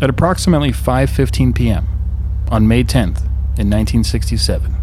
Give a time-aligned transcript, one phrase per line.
[0.00, 1.88] At approximately 5:15 p.m.
[2.50, 3.24] on May 10th
[3.58, 4.74] in 1967,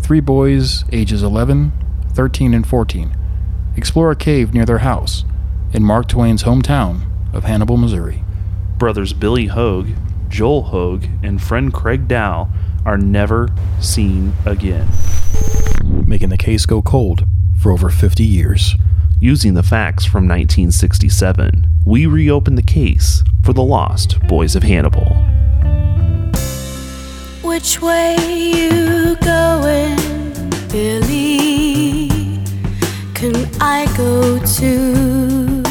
[0.00, 1.72] three boys ages 11,
[2.12, 3.16] 13, and 14
[3.76, 5.24] explore a cave near their house
[5.72, 8.22] in Mark Twain's hometown of Hannibal, Missouri.
[8.78, 9.88] Brothers Billy Hoag,
[10.28, 12.48] Joel Hoag, and friend Craig Dow
[12.84, 13.48] are never
[13.80, 14.86] seen again.
[16.06, 17.26] making the case go cold
[17.58, 18.76] for over 50 years.
[19.24, 25.16] Using the facts from 1967, we reopen the case for the lost boys of Hannibal.
[27.42, 29.96] Which way you going,
[30.68, 32.10] Billy?
[33.14, 35.62] Can I go too?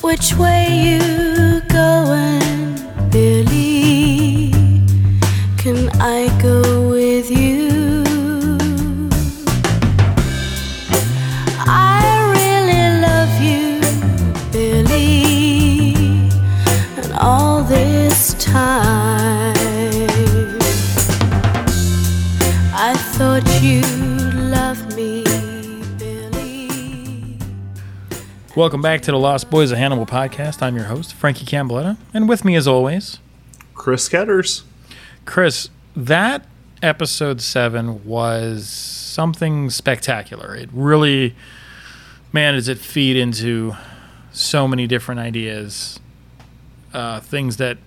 [0.00, 4.50] Which way you going, Billy?
[5.56, 6.31] Can I
[28.54, 30.60] Welcome back to the Lost Boys of Hannibal podcast.
[30.60, 33.18] I'm your host, Frankie Camboletta, and with me as always,
[33.74, 34.64] Chris Ketters.
[35.24, 35.70] Chris.
[35.96, 36.44] That
[36.82, 40.54] episode 7 was something spectacular.
[40.54, 41.34] It really
[42.32, 43.74] man, does it feed into
[44.32, 46.00] so many different ideas,
[46.92, 47.78] uh, things that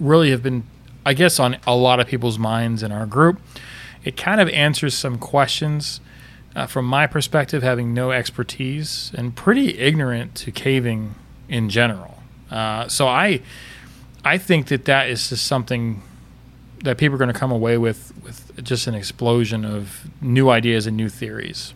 [0.00, 0.64] really have been,
[1.04, 3.40] I guess, on a lot of people's minds in our group.
[4.04, 6.00] It kind of answers some questions
[6.58, 11.14] uh, from my perspective, having no expertise and pretty ignorant to caving
[11.48, 12.20] in general.
[12.50, 13.42] Uh, so I,
[14.24, 16.02] I think that that is just something
[16.82, 20.86] that people are going to come away with with just an explosion of new ideas
[20.88, 21.74] and new theories.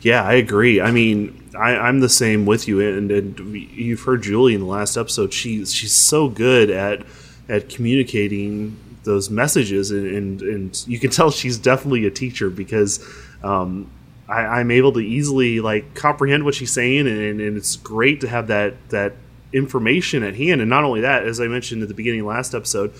[0.00, 0.80] Yeah, I agree.
[0.80, 4.66] I mean, I, I'm the same with you, and, and you've heard Julie in the
[4.66, 5.34] last episode.
[5.34, 7.04] She's she's so good at
[7.50, 13.04] at communicating those messages, and and, and you can tell she's definitely a teacher because
[13.42, 13.90] um,
[14.28, 18.28] I, I'm able to easily like comprehend what she's saying, and, and it's great to
[18.28, 19.14] have that that
[19.52, 20.60] information at hand.
[20.60, 22.92] And not only that, as I mentioned at the beginning of last episode,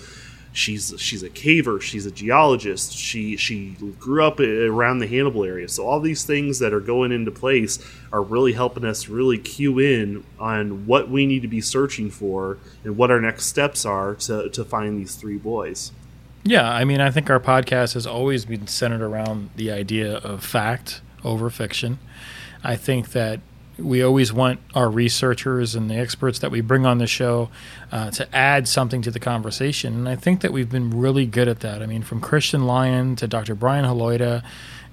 [0.51, 5.67] she's she's a caver she's a geologist she she grew up around the hannibal area
[5.67, 7.79] so all these things that are going into place
[8.11, 12.57] are really helping us really cue in on what we need to be searching for
[12.83, 15.91] and what our next steps are to, to find these three boys
[16.43, 20.43] Yeah, I mean, I think our podcast has always been centered around the idea of
[20.43, 21.99] fact over fiction.
[22.63, 23.41] I think that
[23.77, 27.49] we always want our researchers and the experts that we bring on the show
[27.91, 29.93] uh, to add something to the conversation.
[29.93, 31.81] And I think that we've been really good at that.
[31.81, 33.55] I mean, from Christian Lyon to Dr.
[33.55, 34.43] Brian Haloida,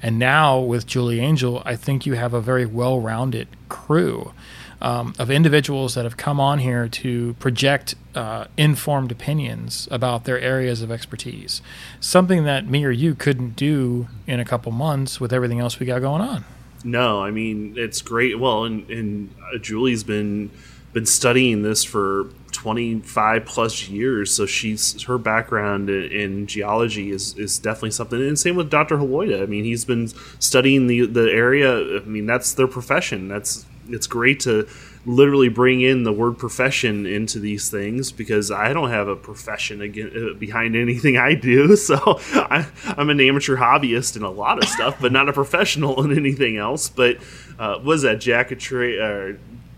[0.03, 4.33] and now with Julie Angel, I think you have a very well rounded crew
[4.81, 10.39] um, of individuals that have come on here to project uh, informed opinions about their
[10.39, 11.63] areas of expertise.
[12.01, 15.87] Something that me or you couldn't do in a couple months with everything else we
[15.87, 16.45] got going on.
[16.85, 18.39] No, I mean it's great.
[18.39, 20.51] Well, and, and uh, Julie's been
[20.93, 27.11] been studying this for twenty five plus years, so she's her background in, in geology
[27.11, 28.21] is is definitely something.
[28.21, 28.99] And same with Dr.
[28.99, 29.43] Haloida.
[29.43, 30.09] I mean, he's been
[30.39, 31.97] studying the the area.
[31.97, 33.27] I mean, that's their profession.
[33.27, 34.69] That's it's great to
[35.05, 39.81] literally bring in the word profession into these things because I don't have a profession
[39.81, 41.77] again, uh, behind anything I do.
[41.87, 41.97] So
[42.35, 46.17] I, I'm an amateur hobbyist in a lot of stuff, but not a professional in
[46.17, 46.89] anything else.
[46.89, 47.19] But
[47.59, 48.99] uh, was that Jack of trade?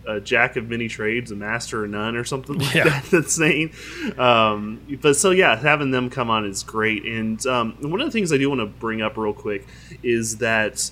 [0.07, 2.85] A jack of many trades, a master of none, or something like Yeah.
[2.85, 3.05] that.
[3.11, 3.75] That's saying.
[4.17, 7.05] Um, but so yeah, having them come on is great.
[7.05, 9.67] And um, one of the things I do want to bring up real quick
[10.03, 10.91] is that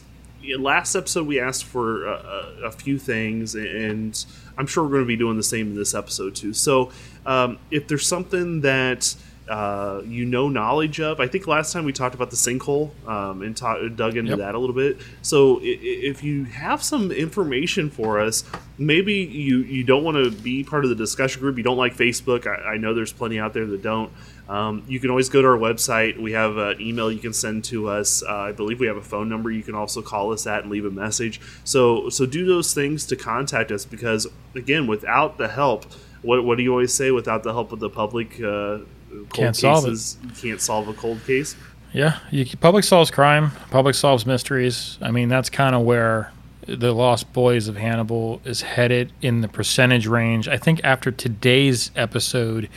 [0.58, 4.24] last episode we asked for a, a, a few things, and
[4.56, 6.52] I'm sure we're going to be doing the same in this episode too.
[6.52, 6.90] So
[7.24, 9.14] um, if there's something that
[9.48, 13.42] uh, you know knowledge of, I think last time we talked about the sinkhole um,
[13.42, 14.38] and ta- dug into Yep.
[14.40, 14.98] that a little bit.
[15.22, 18.42] So if you have some information for us,
[18.76, 21.58] maybe you you don't want to be part of the discussion group.
[21.58, 22.46] You don't like Facebook.
[22.46, 24.10] I, I know there's plenty out there that don't.
[24.48, 26.20] Um, you can always go to our website.
[26.20, 28.22] We have an email you can send to us.
[28.22, 30.70] Uh, I believe we have a phone number you can also call us at and
[30.70, 31.40] leave a message.
[31.64, 35.86] So so do those things to contact us because again, without the help,
[36.22, 37.10] what what do you always say?
[37.10, 38.78] Without the help of the public, uh,
[39.10, 40.16] cold Can't solve it.
[40.22, 41.56] you can't solve a cold case.
[41.92, 44.98] Yeah, you, public solves crime, public solves mysteries.
[45.00, 46.32] I mean, that's kind of where
[46.66, 50.48] the Lost Boys of Hannibal is headed in the percentage range.
[50.48, 52.68] I think after today's episode,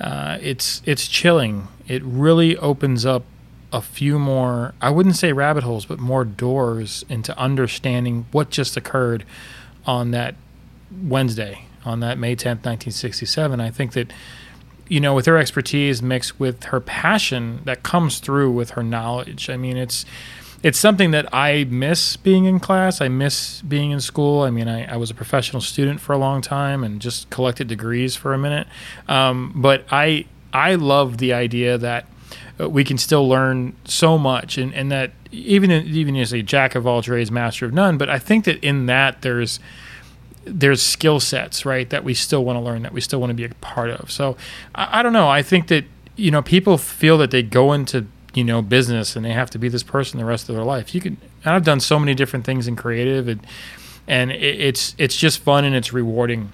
[0.00, 1.68] uh, it's it's chilling.
[1.86, 3.24] It really opens up
[3.72, 4.74] a few more.
[4.80, 9.24] I wouldn't say rabbit holes, but more doors into understanding what just occurred
[9.86, 10.34] on that
[10.90, 13.60] Wednesday on that May 10th, 1967.
[13.60, 14.12] I think that,
[14.88, 19.48] you know, with her expertise mixed with her passion that comes through with her knowledge.
[19.48, 20.04] I mean, it's
[20.62, 23.00] it's something that I miss being in class.
[23.00, 24.42] I miss being in school.
[24.42, 27.68] I mean, I, I was a professional student for a long time and just collected
[27.68, 28.66] degrees for a minute.
[29.08, 32.06] Um, but I I love the idea that
[32.60, 36.42] uh, we can still learn so much, and, and that even in, even as a
[36.42, 37.96] jack of all trades, master of none.
[37.96, 39.60] But I think that in that there's
[40.44, 43.34] there's skill sets right that we still want to learn, that we still want to
[43.34, 44.10] be a part of.
[44.10, 44.36] So
[44.74, 45.28] I, I don't know.
[45.28, 45.84] I think that
[46.16, 49.58] you know people feel that they go into you know business and they have to
[49.58, 50.94] be this person the rest of their life.
[50.94, 51.16] You can.
[51.44, 53.46] I've done so many different things in creative, and
[54.06, 56.52] and it, it's it's just fun and it's rewarding.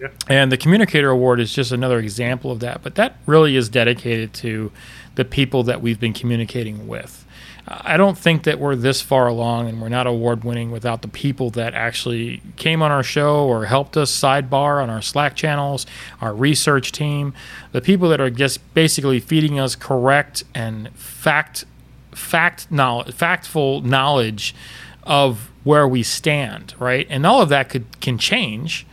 [0.00, 0.08] Yeah.
[0.28, 2.82] And the Communicator Award is just another example of that.
[2.82, 4.72] But that really is dedicated to
[5.16, 7.26] the people that we've been communicating with.
[7.68, 11.08] I don't think that we're this far along and we're not award winning without the
[11.08, 15.86] people that actually came on our show or helped us sidebar on our Slack channels,
[16.20, 17.34] our research team,
[17.72, 21.64] the people that are just basically feeding us correct and fact
[22.12, 24.54] fact knowledge factful knowledge
[25.04, 27.06] of where we stand, right?
[27.10, 28.86] And all of that could can change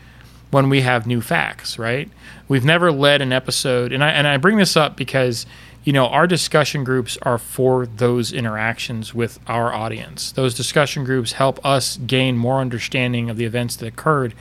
[0.51, 2.09] when we have new facts, right?
[2.47, 5.45] We've never led an episode and I and I bring this up because
[5.87, 10.33] you know, our discussion groups are for those interactions with our audience.
[10.33, 14.33] Those discussion groups help us gain more understanding of the events that occurred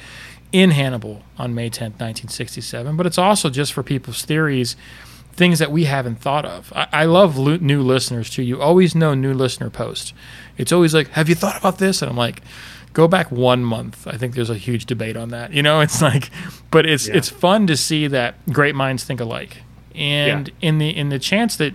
[0.50, 2.96] in Hannibal on May 10th, 1967.
[2.96, 4.74] But it's also just for people's theories,
[5.34, 6.72] things that we haven't thought of.
[6.74, 8.42] I, I love lo- new listeners too.
[8.42, 10.12] You always know new listener posts.
[10.58, 12.42] It's always like, "Have you thought about this?" And I'm like,
[12.92, 15.52] "Go back one month." I think there's a huge debate on that.
[15.52, 16.30] You know, it's like,
[16.72, 17.18] but it's Yeah.
[17.18, 19.58] it's fun to see that great minds think alike
[19.96, 21.74] and in the in the chance that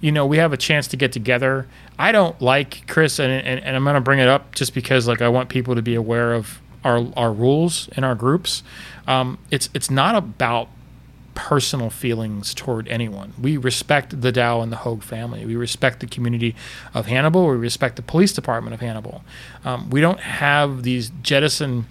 [0.00, 1.66] you know we have a chance to get together
[1.98, 5.06] i don't like chris and, and, and i'm going to bring it up just because
[5.06, 8.62] like i want people to be aware of our our rules in our groups.
[9.06, 10.68] Um, it's it's not about
[11.34, 13.32] personal feelings toward anyone.
[13.40, 15.44] We respect the dow and the hoag family.
[15.46, 16.54] We respect the community
[16.92, 17.46] of hannibal.
[17.48, 19.22] We respect the police department of hannibal.
[19.64, 21.86] Um, we don't have these jettison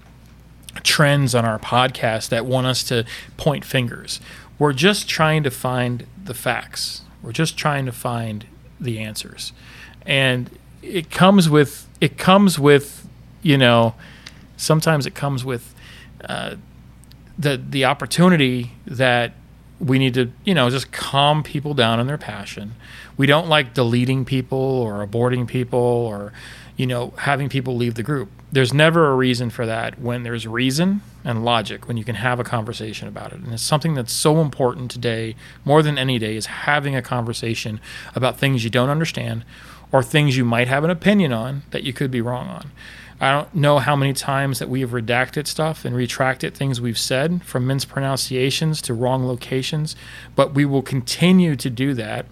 [0.83, 3.05] trends on our podcast that want us to
[3.37, 4.19] point fingers.
[4.59, 7.01] We're just trying to find the facts.
[7.23, 8.45] We're just trying to find
[8.79, 9.53] the answers.
[10.06, 10.50] And
[10.81, 13.07] it comes with it comes with,
[13.41, 13.95] you know,
[14.57, 15.73] sometimes it comes with
[16.25, 16.56] uh,
[17.38, 19.33] the the opportunity that
[19.79, 22.75] we need to, you know, just calm people down in their passion.
[23.15, 26.33] We don't like deleting people or aborting people or,
[26.75, 28.29] you know, having people leave the group.
[28.51, 32.40] There's never a reason for that when there's reason and logic, when you can have
[32.40, 33.42] a conversation about it.
[33.42, 37.80] And it's something that's so important today, more than any day, is having a conversation
[38.16, 39.46] about things you don't understand
[39.92, 42.72] or things you might have an opinion on that you could be wrong on.
[43.22, 46.98] I don't know how many times that we have redacted stuff and retracted things we've
[46.98, 49.96] said from mispronunciations to wrong locations,
[50.36, 52.25] but we will continue to do that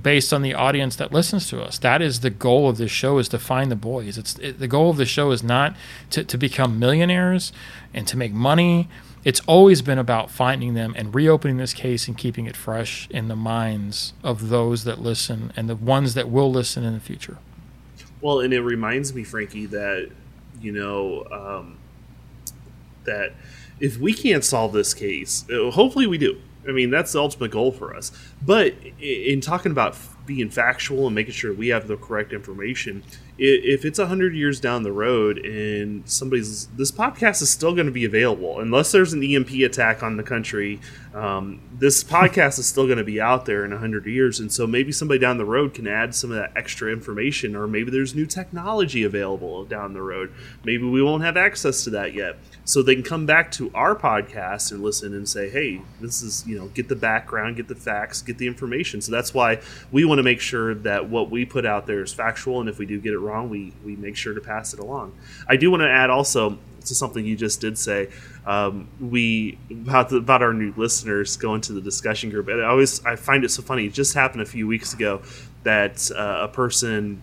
[0.00, 1.78] based on the audience that listens to us.
[1.78, 4.18] That is the goal of this show is to find the boys.
[4.18, 5.76] It's it, the goal of the show is not
[6.10, 7.52] to, to become millionaires
[7.92, 8.88] and to make money.
[9.24, 13.28] It's always been about finding them and reopening this case and keeping it fresh in
[13.28, 17.36] the minds of those that listen and the ones that will listen in the future.
[18.22, 20.10] Well, and it reminds me, Frankie, that
[20.60, 21.78] you know um,
[23.04, 23.32] that
[23.78, 26.40] if we can't solve this case, uh, hopefully we do.
[26.68, 28.12] I mean, that's the ultimate goal for us.
[28.44, 33.02] But in talking about being factual and making sure we have the correct information,
[33.38, 37.92] if it's hundred years down the road and somebody's this podcast is still going to
[37.92, 40.78] be available unless there's an EMP attack on the country.
[41.14, 44.66] Um, this podcast is still going to be out there in hundred years, and so
[44.66, 48.14] maybe somebody down the road can add some of that extra information, or maybe there's
[48.14, 50.32] new technology available down the road.
[50.64, 53.94] Maybe we won't have access to that yet, so they can come back to our
[53.94, 57.74] podcast and listen and say, "Hey, this is you know get the background, get the
[57.74, 61.44] facts, get the information." So that's why we want to make sure that what we
[61.44, 64.16] put out there is factual, and if we do get it wrong, we we make
[64.16, 65.12] sure to pass it along.
[65.48, 68.08] I do want to add also to something you just did say.
[68.46, 72.68] Um, we about the, about our new listeners going to the discussion group, and I
[72.68, 73.86] always I find it so funny.
[73.86, 75.22] It just happened a few weeks ago
[75.62, 77.22] that uh, a person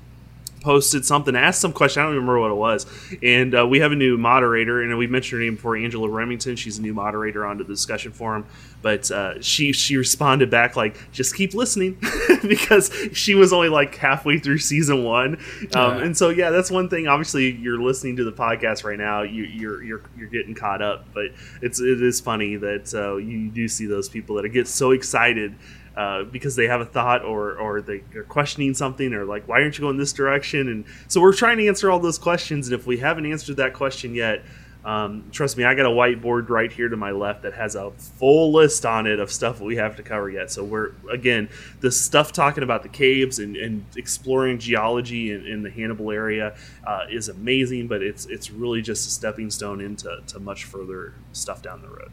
[0.68, 2.02] posted something, asked some question.
[2.02, 2.86] I don't remember what it was.
[3.24, 6.58] And uh, we have a new moderator, and we mentioned her name before, Angela Remington.
[6.58, 8.46] She's a new moderator on the discussion forum.
[8.82, 11.98] But uh, she she responded back like, "Just keep listening,"
[12.42, 15.36] because she was only like halfway through season one.
[15.74, 16.04] Um, Yeah.
[16.04, 17.08] And so yeah, that's one thing.
[17.08, 19.22] Obviously, you're listening to the podcast right now.
[19.22, 21.28] You, you're you're you're getting caught up, but
[21.62, 25.56] it's it is funny that uh, you do see those people that get so excited
[25.98, 29.62] uh, because they have a thought or or they are questioning something or like why
[29.62, 32.80] aren't you going this direction and so we're trying to answer all those questions and
[32.80, 34.44] if we haven't answered that question yet
[34.86, 37.92] Um, trust me, I got a whiteboard right here to my left that has a
[38.20, 40.50] full list on it of stuff we have to cover yet.
[40.50, 41.50] So we're again
[41.82, 46.56] the stuff talking about the caves and, and exploring geology in, in the Hannibal area
[46.86, 51.14] uh, is amazing, but it's it's really just a stepping stone into to much further
[51.34, 52.12] stuff down the road.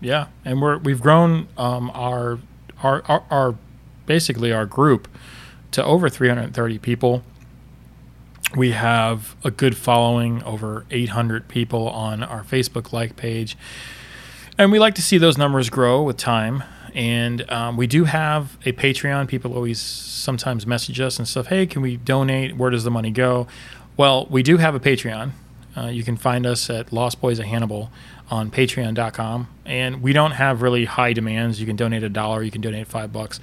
[0.00, 2.38] Yeah, and we're we've grown um, our,
[2.82, 3.54] our our our
[4.06, 5.08] basically our group
[5.72, 7.22] to over 330 people.
[8.56, 13.56] We have a good following, over 800 people on our Facebook like page,
[14.56, 16.62] and we like to see those numbers grow with time.
[16.94, 19.26] And um, we do have a Patreon.
[19.26, 21.48] People always sometimes message us and stuff.
[21.48, 22.56] Hey, can we donate?
[22.56, 23.48] Where does the money go?
[23.96, 25.32] Well, we do have a Patreon.
[25.76, 27.90] Uh, you can find us at Lost Boys of Hannibal
[28.34, 29.48] on patreon.com.
[29.64, 31.60] And we don't have really high demands.
[31.60, 33.38] You can donate a dollar, you can donate five bucks.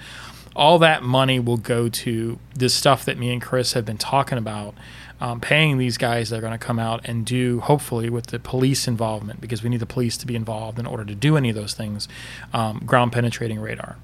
[0.53, 4.37] All that money will go to the stuff that me and Chris have been talking
[4.37, 4.75] about,
[5.21, 8.39] um, paying these guys that are going to come out and do, hopefully, with the
[8.39, 11.49] police involvement, because we need the police to be involved in order to do any
[11.49, 12.07] of those things,
[12.53, 13.97] um, ground penetrating radar.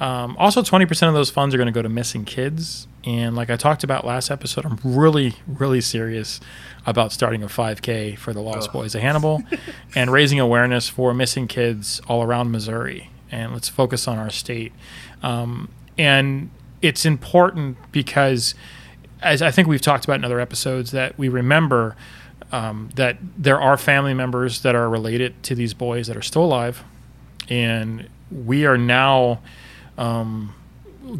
[0.00, 2.88] Um, also, 20% of those funds are going to go to missing kids.
[3.04, 6.40] And like I talked about last episode, I'm really, really serious
[6.86, 9.42] about starting a 5K for the Lost Boys of Hannibal
[9.94, 13.10] and raising awareness for missing kids all around Missouri.
[13.30, 14.72] And let's focus on our state.
[15.22, 16.50] Um, and
[16.82, 18.54] it's important because,
[19.24, 21.96] as I think we've talked about in other episodes, that we remember
[22.52, 26.44] um, that there are family members that are related to these boys that are still
[26.44, 26.84] alive.
[27.48, 29.40] And we are now.
[29.98, 30.54] Um,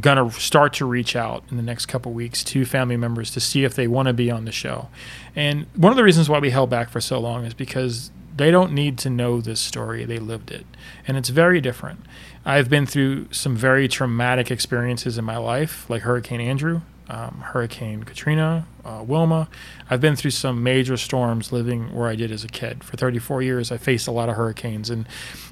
[0.01, 3.41] going to start to reach out in the next couple weeks to family members to
[3.41, 4.89] see if they want to be on the show.
[5.37, 8.51] And one of the reasons why we held back for so long is because they
[8.51, 10.67] don't need to know this story, they lived it.
[11.07, 12.01] And it's very different.
[12.45, 18.05] I've been through some very traumatic experiences in my life, like Hurricane Andrew, um, Hurricane
[18.05, 19.49] Katrina, uh, Wilma.
[19.91, 22.83] I've been through some major storms living where I did as a kid.
[22.83, 25.07] For 34 years, I faced a lot of hurricanes, and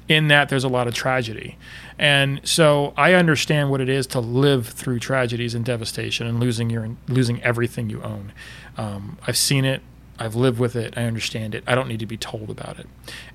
[0.07, 1.57] in that, there's a lot of tragedy.
[1.99, 6.69] And so I understand what it is to live through tragedies and devastation and losing
[6.69, 8.33] your losing everything you own.
[8.77, 9.81] Um, I've seen it.
[10.19, 10.97] I've lived with it.
[10.97, 11.63] I understand it.
[11.65, 12.87] I don't need to be told about it.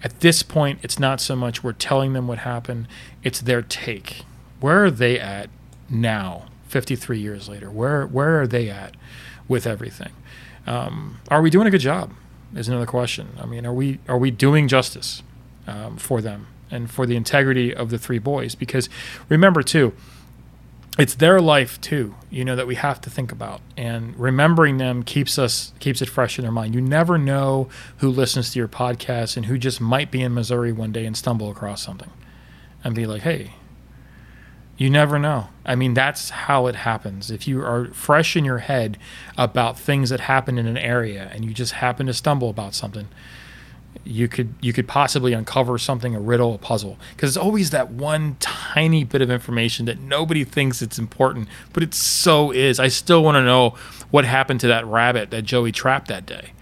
[0.03, 2.87] At this point, it's not so much we're telling them what happened,
[3.23, 4.23] it's their take.
[4.61, 5.51] Where are they at
[5.89, 7.71] now, 53 years later?
[7.71, 8.95] Where, where are they at
[9.49, 10.13] with everything?
[10.67, 12.13] Um, are we doing a good job?
[12.55, 13.31] Is another question.
[13.41, 15.23] I mean, are we are we doing justice
[15.67, 18.55] um, for them and for the integrity of the three boys?
[18.55, 18.89] Because
[19.29, 19.93] remember too,
[20.99, 23.61] it's their life too, you know, that we have to think about.
[23.77, 26.75] And remembering them keeps us keeps it fresh in their mind.
[26.75, 30.73] You never know who listens to your podcast and who just might be in Missouri
[30.73, 32.11] one day and stumble across something
[32.83, 33.53] and be like, "Hey,
[34.79, 37.31] you never know." I mean, that's how it happens.
[37.31, 38.97] If you are fresh in your head
[39.37, 43.09] about things that happen in an area and you just happen to stumble about something,
[44.05, 46.99] you could you could possibly uncover something a riddle a puzzle.
[47.15, 51.83] Because it's always that one tiny bit of information that nobody thinks it's important but
[51.83, 52.81] it so is.
[52.81, 53.75] I still want to know
[54.11, 56.53] what happened to that rabbit that joey trapped that day.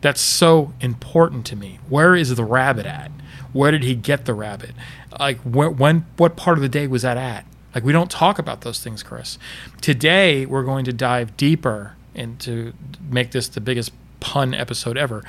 [0.00, 1.80] That's so important to me.
[1.88, 3.10] Where is the rabbit at?
[3.52, 4.72] Where did he get the rabbit?
[5.18, 8.38] Like wh- when what part of the day was that at like we don't talk
[8.38, 9.38] about those things chris
[9.80, 12.72] today we're going to dive deeper into
[13.10, 15.22] make this the biggest pun episode ever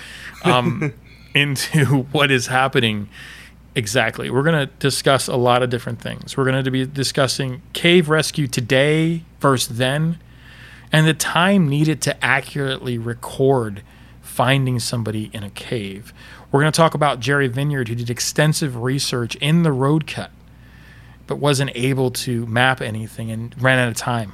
[0.43, 0.93] um,
[1.33, 3.09] into what is happening
[3.75, 4.29] exactly.
[4.29, 6.37] We're going to discuss a lot of different things.
[6.37, 10.19] We're going to be discussing cave rescue today versus then,
[10.91, 13.81] and the time needed to accurately record
[14.21, 16.13] finding somebody in a cave.
[16.51, 20.31] We're going to talk about Jerry Vineyard, who did extensive research in the road cut,
[21.33, 24.33] but wasn't able to map anything and ran out of time.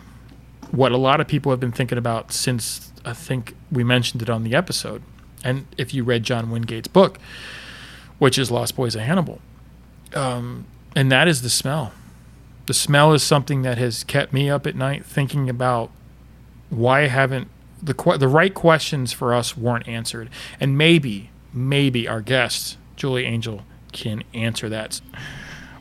[0.72, 4.29] What a lot of people have been thinking about since I think we mentioned it
[4.29, 5.01] on the episode
[5.41, 7.18] and if you read John Wingate's book,
[8.18, 9.39] which is Lost Boys of Hannibal,
[10.13, 11.94] um, and that is the smell.
[12.65, 15.91] The smell is something that has kept me up at night thinking about
[16.70, 17.48] why haven't
[17.82, 20.29] the the right questions for us weren't answered,
[20.60, 23.62] and maybe maybe our guest Julie Angel
[23.94, 25.00] can answer that.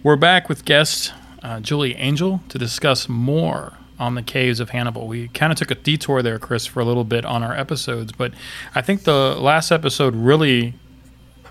[0.04, 1.12] We're back with guest
[1.42, 5.08] uh, Julie Angel to discuss more on the caves of Hannibal.
[5.08, 8.12] We kind of took a detour there, Chris, for a little bit on our episodes,
[8.12, 8.32] but
[8.76, 10.74] I think the last episode really,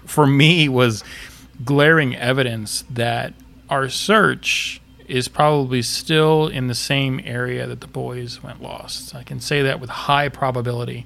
[0.06, 1.04] for me, was
[1.66, 3.34] glaring evidence that
[3.70, 9.14] our search is probably still in the same area that the boys went lost.
[9.14, 11.06] I can say that with high probability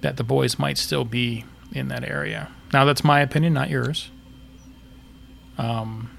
[0.00, 2.50] that the boys might still be in that area.
[2.72, 4.10] Now, that's my opinion, not yours.
[5.58, 6.10] Um,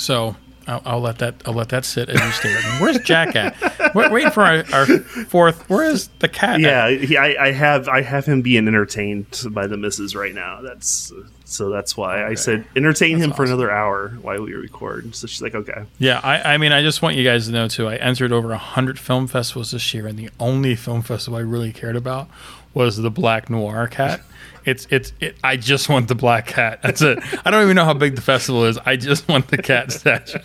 [0.00, 2.60] so I'll, I'll let that I'll let that sit as you stare.
[2.80, 3.94] Where's Jack at?
[3.94, 5.68] We're waiting for our, our fourth.
[5.68, 6.54] Where is the cat?
[6.54, 6.60] at?
[6.60, 10.60] Yeah, he, I, I have I have him being entertained by the missus right now.
[10.60, 11.12] That's
[11.44, 15.14] so that's why I said entertain him for another hour while we record.
[15.16, 17.66] So she's like, okay, Yeah, I, I mean, I just want you guys to know
[17.66, 17.88] too.
[17.88, 21.72] I entered over hundred film festivals this year, and the only film festival I really
[21.72, 22.28] cared about
[22.74, 24.20] was the Black Noir Cat.
[24.64, 26.80] It's it's it, I just want the black cat.
[26.82, 27.18] That's it.
[27.44, 28.78] I don't even know how big the festival is.
[28.78, 30.38] I just want the cat statue.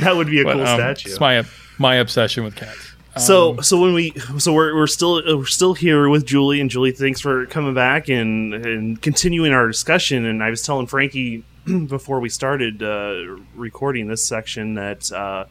[0.00, 1.10] that would be a But, cool um, statue.
[1.10, 1.44] It's my
[1.78, 2.92] my obsession with cats.
[3.16, 6.68] So so when we so we're, we're still uh, we're still here with Julie and
[6.68, 11.44] Julie thanks for coming back and and continuing our discussion and I was telling Frankie
[11.86, 15.44] before we started uh, recording this section that uh,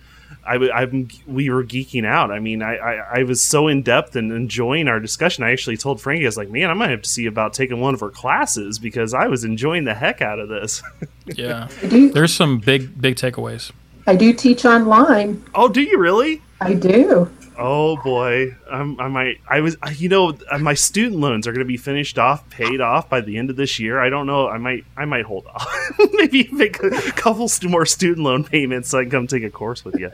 [0.46, 2.32] I, w- I'm we were geeking out.
[2.32, 5.44] I mean I, I, I was so in depth and enjoying our discussion.
[5.44, 7.80] I actually told Frankie I was like, man, I might have to see about taking
[7.80, 10.82] one of her classes because I was enjoying the heck out of this.
[11.26, 12.12] Yeah, do.
[12.12, 13.72] there's some big big takeaways.
[14.06, 15.42] I do teach online.
[15.56, 16.42] oh, do you really?
[16.60, 17.32] I do.
[17.58, 19.40] Oh boy, I'm, I might.
[19.48, 22.82] I was, you know, uh, my student loans are going to be finished off, paid
[22.82, 24.00] off by the end of this year.
[24.00, 24.50] I don't know.
[24.50, 25.68] I might, I might hold off.
[26.14, 29.86] Maybe make a couple more student loan payments so I can come take a course
[29.86, 30.10] with you.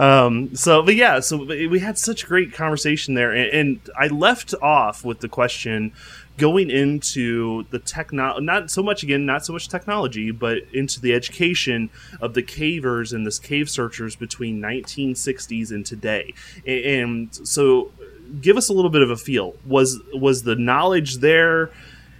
[0.00, 4.54] Um, so, but yeah, so we had such great conversation there, and, and I left
[4.62, 5.92] off with the question
[6.38, 11.14] going into the techno not so much again not so much technology but into the
[11.14, 11.88] education
[12.20, 16.34] of the cavers and this cave searchers between 1960s and today.
[16.66, 17.92] And so
[18.40, 19.54] give us a little bit of a feel.
[19.66, 21.70] Was was the knowledge there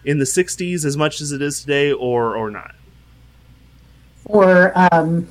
[0.05, 2.75] in the 60s as much as it is today or or not?
[4.27, 5.29] For um,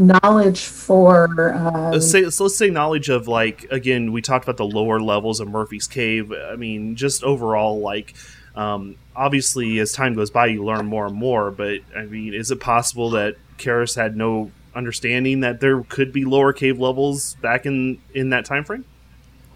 [0.00, 4.56] knowledge for um, let's say so let's say knowledge of like again we talked about
[4.56, 6.32] the lower levels of Murphy's Cave.
[6.32, 8.14] I mean, just overall like
[8.56, 11.50] um, obviously as time goes by you learn more and more.
[11.50, 16.24] But I mean, is it possible that Karras had no understanding that there could be
[16.24, 18.84] lower cave levels back in in that time frame?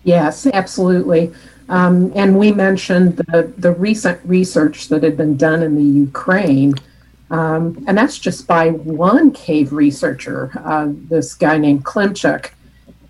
[0.04, 1.32] Yes, absolutely.
[1.70, 6.74] Um, and we mentioned the, the recent research that had been done in the Ukraine.
[7.30, 12.50] Um, and that's just by one cave researcher, uh, this guy named Klimchouk.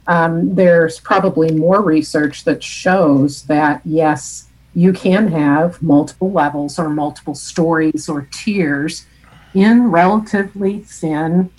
[0.07, 6.89] Um, there's probably more research that shows that, yes, you can have multiple levels or
[6.89, 9.07] multiple stories or tiers
[9.55, 11.51] in relatively thin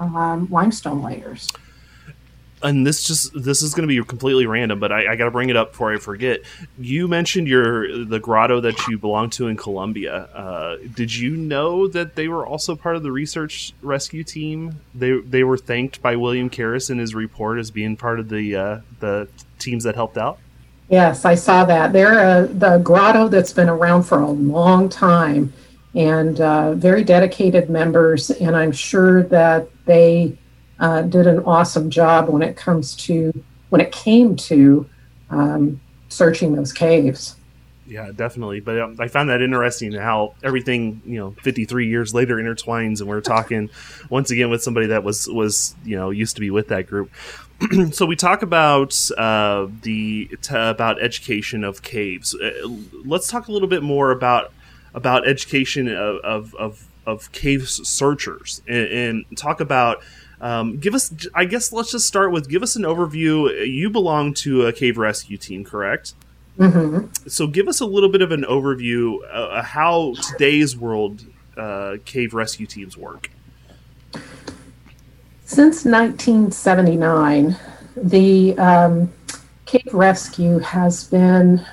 [0.00, 1.48] um, limestone layers.
[2.64, 5.30] And this just this is going to be completely random, but I, I got to
[5.30, 6.40] bring it up before I forget.
[6.78, 10.28] You mentioned your the grotto that you belong to in Columbia.
[10.34, 14.80] Uh, did you know that they were also part of the research rescue team?
[14.94, 18.56] They they were thanked by William Karras in his report as being part of the
[18.56, 20.38] uh, the teams that helped out.
[20.88, 21.92] Yes, I saw that.
[21.92, 25.52] They're uh, the grotto that's been around for a long time
[25.94, 28.30] and uh, very dedicated members.
[28.30, 30.36] And I'm sure that they
[30.80, 33.32] uh, did an awesome job when it comes to
[33.70, 34.88] when it came to
[35.30, 37.36] um, searching those caves.
[37.86, 38.60] Yeah, definitely.
[38.60, 43.08] But um, I found that interesting how everything, you know, 53 years later intertwines, and
[43.08, 43.68] we're talking
[44.08, 47.10] once again with somebody that was was you know used to be with that group.
[47.92, 52.34] so we talk about uh, the t- about education of caves.
[52.34, 52.50] Uh,
[53.04, 54.52] let's talk a little bit more about
[54.94, 60.02] about education of of, of, of cave searchers and, and talk about.
[60.44, 63.66] Um, give us, I guess, let's just start with give us an overview.
[63.66, 66.14] You belong to a cave rescue team, correct?
[66.56, 71.26] hmm so give us a little bit of an overview uh, how today's world
[71.56, 73.28] uh, cave rescue teams work
[75.46, 77.56] Since 1979,
[77.96, 79.12] the um,
[79.66, 81.64] Cave Rescue has been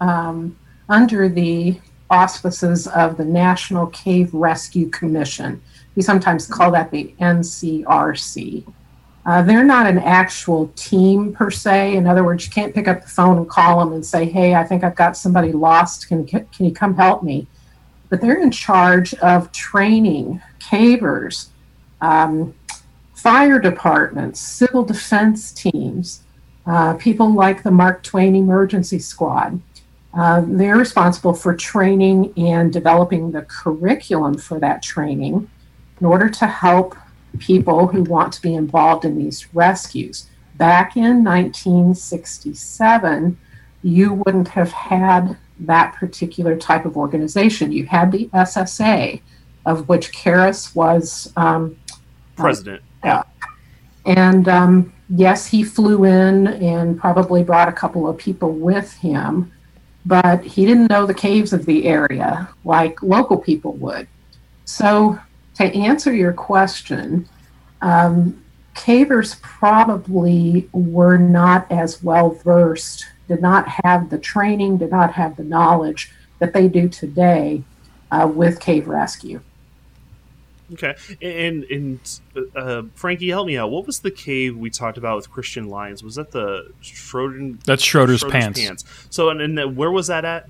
[0.00, 0.56] um,
[0.88, 5.60] under the auspices of the National Cave Rescue Commission.
[5.96, 8.64] We sometimes call that the NCRC.
[9.24, 11.96] Uh, they're not an actual team per se.
[11.96, 14.54] In other words, you can't pick up the phone and call them and say, "Hey,
[14.54, 16.06] I think I've got somebody lost.
[16.06, 17.48] Can can you come help me?"
[18.08, 21.48] But they're in charge of training cavers,
[22.00, 22.54] um,
[23.14, 26.22] fire departments, civil defense teams,
[26.66, 29.60] uh, people like the Mark Twain Emergency Squad.
[30.14, 35.50] Uh, they're responsible for training and developing the curriculum for that training
[36.00, 36.96] in order to help
[37.38, 40.28] people who want to be involved in these rescues.
[40.56, 43.38] Back in 1967,
[43.82, 47.72] you wouldn't have had that particular type of organization.
[47.72, 49.20] You had the SSA,
[49.64, 51.76] of which Karras was um,
[52.36, 52.82] president
[54.06, 59.52] and um, yes, he flew in and probably brought a couple of people with him,
[60.06, 64.06] but he didn't know the caves of the area like local people would.
[64.64, 65.18] So,
[65.56, 67.28] to answer your question,
[67.82, 68.42] um,
[68.74, 75.36] cavers probably were not as well versed, did not have the training, did not have
[75.36, 77.62] the knowledge that they do today
[78.10, 79.40] uh, with cave rescue.
[80.72, 82.20] Okay, and and
[82.56, 83.70] uh, Frankie, help me out.
[83.70, 86.02] What was the cave we talked about with Christian Lyons?
[86.02, 87.56] Was that the Schroeder?
[87.64, 88.60] That's Schroeder's, Schroeder's pants.
[88.60, 88.84] pants.
[89.10, 90.48] So, and, and where was that at?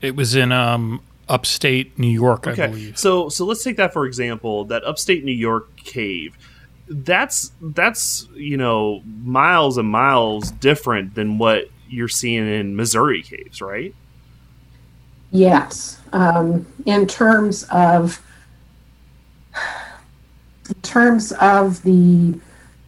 [0.00, 2.64] It was in um, upstate New York, okay.
[2.64, 2.98] I believe.
[2.98, 4.64] So, so let's take that for example.
[4.64, 6.36] That upstate New York cave.
[6.88, 13.62] That's that's you know miles and miles different than what you're seeing in Missouri caves,
[13.62, 13.94] right?
[15.30, 18.20] Yes, um, in terms of
[20.68, 22.38] in terms of the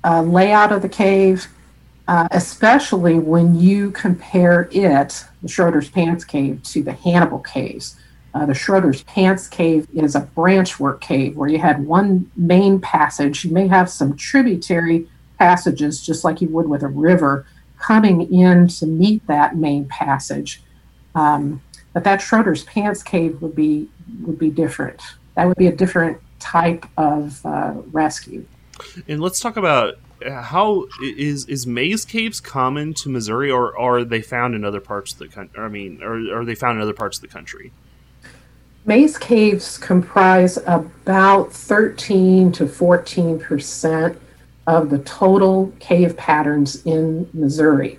[0.05, 1.49] uh, layout of the cave,
[2.09, 7.97] uh, especially when you compare it, the Schroeder's Pants Cave, to the Hannibal Caves.
[8.35, 13.45] Uh, the Schroeder's Pants Cave is a branchwork cave where you had one main passage.
[13.45, 17.47] You may have some tributary passages, just like you would with a river,
[17.79, 20.63] coming in to meet that main passage.
[21.15, 23.89] Um, but that Schroeder's Pants Cave would be
[24.23, 25.01] would be different.
[25.37, 28.45] That would be a different type of uh, rescue.
[29.07, 29.95] And let's talk about
[30.27, 34.81] uh, how is is maze caves common to Missouri, or, are they found in other
[34.81, 35.63] parts of the country?
[35.63, 37.71] I mean, or are they found in other parts of the country?
[38.87, 44.19] Maze caves comprise about 13 to 14 percent
[44.67, 47.99] of the total cave patterns in Missouri.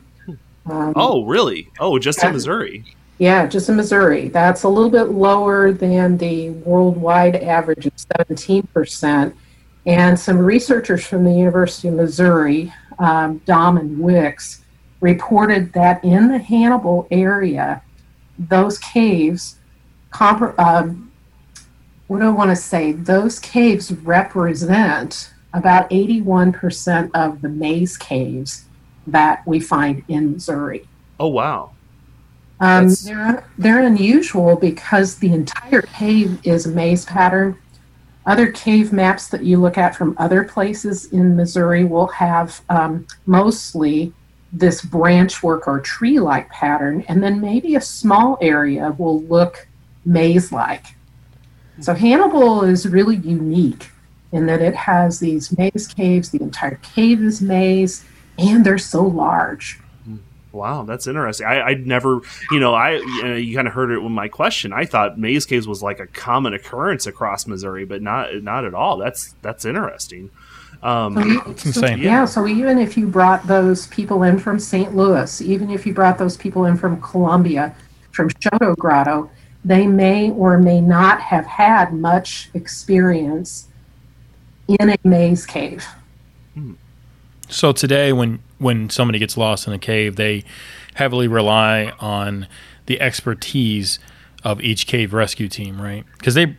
[0.68, 1.72] Um, oh, really?
[1.80, 2.84] Oh, just in Missouri?
[3.18, 4.30] Yeah, just in Missouri.
[4.30, 9.34] That's a little bit lower than the worldwide average of 17%.
[9.86, 14.64] And some researchers from the University of Missouri, um, Dom and Wicks,
[15.02, 17.84] reported that in the Hannibal area,
[18.40, 19.55] those caves,
[20.22, 21.12] um,
[22.08, 22.92] what do I want to say?
[22.92, 28.66] Those caves represent about 81% of the maze caves
[29.08, 30.88] that we find in Missouri.
[31.20, 31.72] Oh, wow.
[32.60, 37.58] Um, they're, they're unusual because the entire cave is a maze pattern.
[38.26, 43.06] Other cave maps that you look at from other places in Missouri will have um,
[43.26, 44.14] mostly
[44.52, 49.68] this branch work or tree like pattern, and then maybe a small area will look
[50.06, 50.86] maze like.
[51.82, 53.90] So Hannibal is really unique
[54.32, 58.06] in that it has these maze caves, the entire cave is maze,
[58.38, 59.80] and they're so large.
[60.56, 61.46] Wow, that's interesting.
[61.46, 64.72] I, would never, you know, I you, you kind of heard it with my question.
[64.72, 68.74] I thought maze caves was like a common occurrence across Missouri, but not not at
[68.74, 68.98] all.
[68.98, 70.32] That's that's interesting.
[70.82, 72.24] Um, so, so, yeah.
[72.26, 74.96] So even if you brought those people in from St.
[74.96, 77.76] Louis, even if you brought those people in from Columbia,
[78.12, 79.30] from Chouteau Grotto,
[79.66, 83.68] they may or may not have had much experience
[84.68, 85.84] in a maze cave.
[86.54, 86.74] Hmm.
[87.50, 90.44] So today, when when somebody gets lost in a cave, they
[90.94, 92.48] heavily rely on
[92.86, 94.00] the expertise
[94.44, 96.06] of each cave rescue team, right?
[96.18, 96.56] Because they,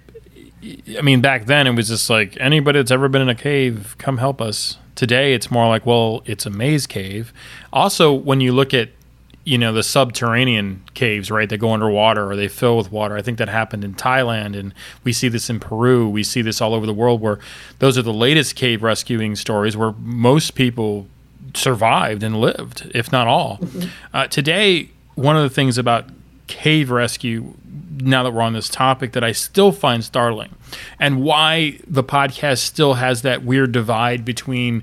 [0.99, 3.95] I mean, back then it was just like anybody that's ever been in a cave,
[3.99, 4.79] come help us.
[4.97, 7.33] Today it's more like, well, it's a maze cave.
[7.73, 8.91] Also, when you look at
[9.47, 13.17] you know the subterranean caves right they go underwater or they fill with water.
[13.17, 16.09] I think that happened in thailand and we see this in peru.
[16.09, 17.39] We see this all over the world where
[17.79, 21.07] those are the latest cave rescuing stories where most people
[21.55, 23.59] survived and lived if not all.
[23.59, 23.89] Mm-hmm.
[24.13, 26.07] uh, today one of the things about
[26.49, 27.55] cave rescue
[27.99, 30.55] now that we're on this topic that i still find startling
[31.01, 34.83] and why the podcast still has that weird divide between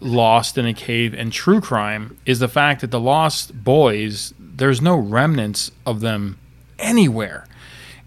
[0.00, 4.80] Lost in a Cave and True Crime is the fact that the Lost Boys, there's
[4.80, 6.38] no remnants of them
[6.78, 7.46] anywhere.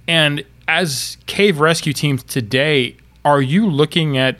[0.08, 4.38] And as cave rescue teams today, are you looking at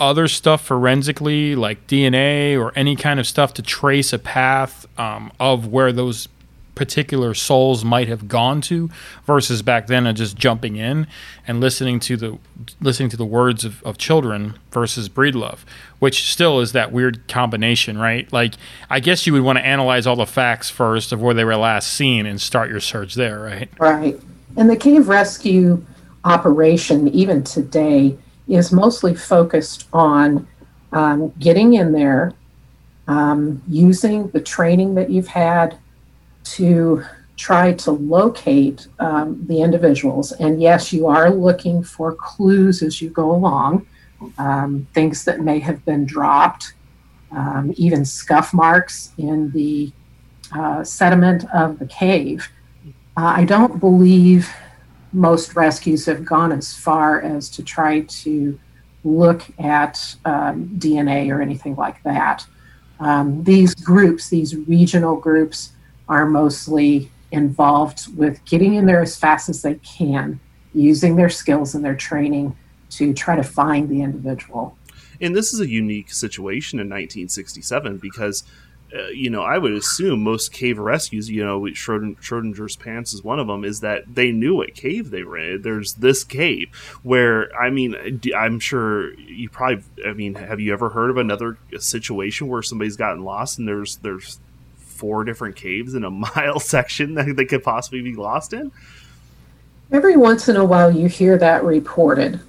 [0.00, 5.32] other stuff forensically, like DNA or any kind of stuff to trace a path um,
[5.40, 6.28] of where those
[6.78, 8.88] particular souls might have gone to
[9.26, 11.08] versus back then and just jumping in
[11.44, 12.38] and listening to the
[12.80, 15.58] listening to the words of, of children versus Breedlove
[15.98, 18.32] which still is that weird combination right?
[18.32, 18.54] Like
[18.88, 21.56] i guess you would want to analyze all the facts first of where they were
[21.56, 23.68] last seen and start your search there right?
[23.80, 24.16] Right.
[24.56, 25.84] And the cave rescue
[26.24, 30.46] operation even today is mostly focused on
[30.92, 32.34] um, getting in there
[33.08, 35.76] um, using the training that you've had
[36.56, 37.04] to
[37.36, 40.32] try to locate um, the individuals.
[40.32, 43.86] And yes, you are looking for clues as you go along,
[44.38, 46.74] um, things that may have been dropped,
[47.30, 49.92] um, even scuff marks in the
[50.52, 52.48] uh, sediment of the cave.
[53.16, 54.50] Uh, I don't believe
[55.12, 58.58] most rescues have gone as far as to try to
[59.04, 62.44] look at um, DNA or anything like that.
[63.00, 65.72] Um, these groups, these regional groups,
[66.08, 70.40] are mostly involved with getting in there as fast as they can,
[70.74, 72.56] using their skills and their training
[72.90, 74.76] to try to find the individual.
[75.20, 78.44] And this is a unique situation in 1967 because,
[78.96, 83.40] uh, you know, I would assume most cave rescues, you know, Schrodinger's pants is one
[83.40, 85.62] of them, is that they knew what cave they were in.
[85.62, 86.68] There's this cave
[87.02, 91.58] where, I mean, I'm sure you probably, I mean, have you ever heard of another
[91.78, 94.38] situation where somebody's gotten lost and there's there's
[94.98, 98.72] four different caves in a mile section that they could possibly be lost in?
[99.90, 102.40] Every once in a while, you hear that reported.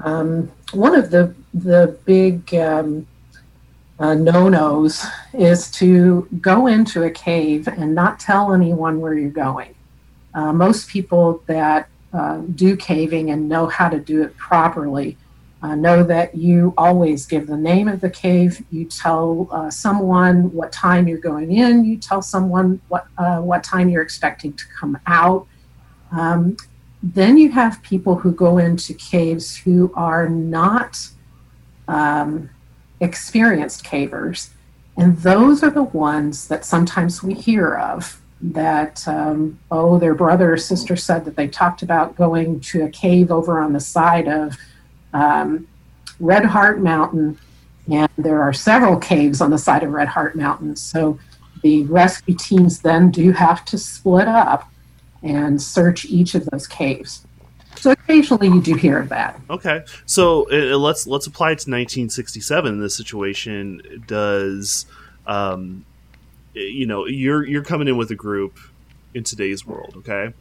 [0.00, 3.06] Um, one of the the big um,
[3.98, 9.74] uh, no-nos is to go into a cave and not tell anyone where you're going.
[10.34, 15.16] Uh, most people that uh, do caving and know how to do it properly
[15.62, 18.64] uh, know that you always give the name of the cave.
[18.70, 21.84] You tell uh, someone what time you're going in.
[21.84, 25.46] You tell someone what uh, what time you're expecting to come out.
[26.10, 26.56] Um,
[27.02, 31.08] then you have people who go into caves who are not
[31.86, 32.50] um,
[33.00, 34.50] experienced cavers,
[34.96, 38.20] and those are the ones that sometimes we hear of.
[38.44, 42.88] That um, oh, their brother or sister said that they talked about going to a
[42.88, 44.58] cave over on the side of
[45.12, 45.66] um,
[46.20, 47.38] Red Heart Mountain,
[47.90, 50.76] and there are several caves on the side of Red Heart Mountain.
[50.76, 51.18] So
[51.62, 54.70] the rescue teams then do have to split up
[55.22, 57.26] and search each of those caves.
[57.76, 59.40] So occasionally you do hear of that.
[59.50, 62.74] Okay, so uh, let's let's apply it to 1967.
[62.74, 64.86] In this situation, does
[65.26, 65.84] um,
[66.54, 68.58] you know you're you're coming in with a group
[69.14, 70.32] in today's world, okay?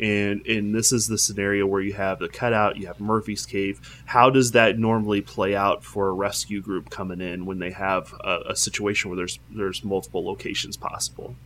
[0.00, 4.02] And and this is the scenario where you have the cutout, you have Murphy's Cave.
[4.06, 8.14] How does that normally play out for a rescue group coming in when they have
[8.24, 11.36] a, a situation where there's there's multiple locations possible?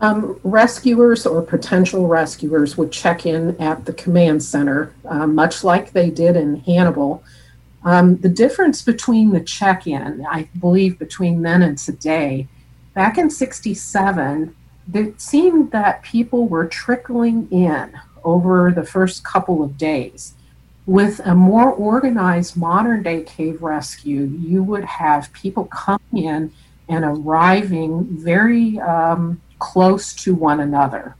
[0.00, 5.92] Um, rescuers or potential rescuers would check in at the command center, uh, much like
[5.92, 7.22] they did in Hannibal.
[7.84, 12.48] Um, the difference between the check in, I believe, between then and today,
[12.94, 14.56] back in 67,
[14.92, 20.34] it seemed that people were trickling in over the first couple of days.
[20.86, 26.52] With a more organized modern day cave rescue, you would have people coming in
[26.88, 31.16] and arriving very um, close to one another.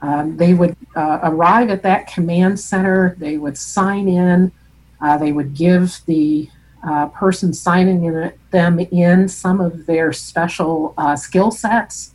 [0.00, 4.52] Um, they would uh, arrive at that command center, they would sign in,
[5.00, 6.48] uh, they would give the
[6.86, 12.13] uh, person signing in, them in some of their special uh, skill sets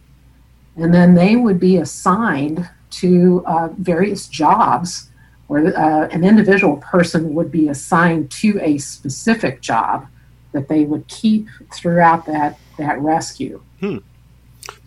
[0.82, 5.10] and then they would be assigned to uh, various jobs
[5.48, 10.08] where uh, an individual person would be assigned to a specific job
[10.52, 13.62] that they would keep throughout that that rescue.
[13.80, 13.98] Hmm.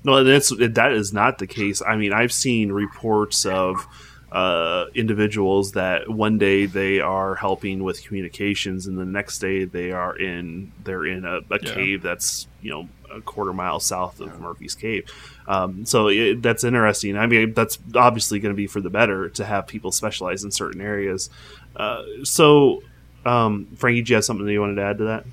[0.05, 1.83] No, that's that is not the case.
[1.87, 3.87] I mean, I've seen reports of
[4.33, 9.93] uh, individuals that one day they are helping with communications, and the next day they
[9.93, 11.75] are in they're in a, a yeah.
[11.75, 14.39] cave that's you know a quarter mile south of yeah.
[14.39, 15.05] Murphy's Cave.
[15.47, 17.19] Um, so it, that's interesting.
[17.19, 20.51] I mean, that's obviously going to be for the better to have people specialize in
[20.51, 21.29] certain areas.
[21.77, 22.83] Uh, so,
[23.27, 25.27] um, Frankie, do you have something that you wanted to add to that?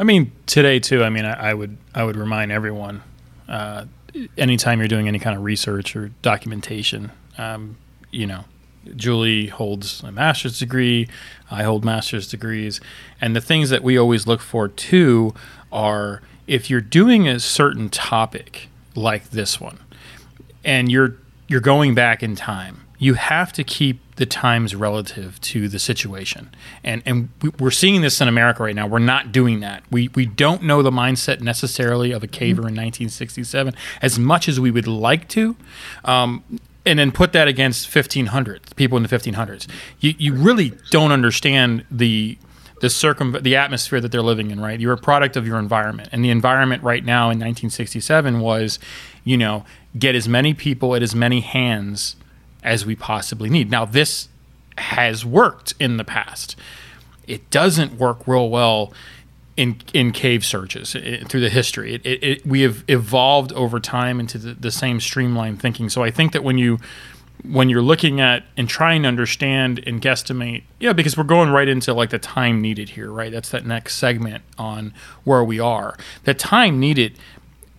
[0.00, 1.04] I mean, today too.
[1.04, 3.02] I mean, I, I would I would remind everyone,
[3.48, 3.84] uh,
[4.38, 7.76] anytime you're doing any kind of research or documentation, um,
[8.10, 8.44] you know,
[8.96, 11.08] Julie holds a master's degree,
[11.50, 12.80] I hold master's degrees,
[13.20, 15.34] and the things that we always look for too
[15.70, 19.78] are if you're doing a certain topic like this one
[20.64, 21.16] and you're
[21.48, 26.50] you're going back in time, you have to keep the times relative to the situation.
[26.82, 28.86] And and we're seeing this in America right now.
[28.86, 29.82] We're not doing that.
[29.90, 34.60] We we don't know the mindset necessarily of a caver in 1967 as much as
[34.60, 35.56] we would like to.
[36.04, 36.44] Um,
[36.84, 39.66] and then put that against 1500 people in the 1500s.
[40.00, 42.38] You you really don't understand the
[42.80, 44.78] the circum the atmosphere that they're living in, right?
[44.80, 48.78] You're a product of your environment, and the environment right now in 1967 was,
[49.24, 49.64] you know,
[49.98, 52.16] get as many people at as many hands
[52.62, 53.70] as we possibly need.
[53.70, 54.28] Now this
[54.78, 56.56] has worked in the past.
[57.26, 58.92] It doesn't work real well
[59.56, 61.94] in in cave searches it, through the history.
[61.94, 65.88] It, it, we have evolved over time into the, the same streamlined thinking.
[65.88, 66.78] So I think that when you
[67.44, 71.68] when you're looking at and trying to understand and guesstimate, yeah, because we're going right
[71.68, 73.32] into like the time needed here, right?
[73.32, 75.96] That's that next segment on where we are.
[76.24, 77.18] The time needed,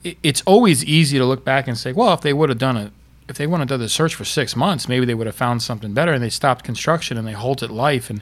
[0.03, 2.91] it's always easy to look back and say, well, if they would have done it
[3.27, 5.61] if they wanted to do the search for six months, maybe they would have found
[5.61, 6.13] something better.
[6.13, 8.21] And they stopped construction and they halted life, and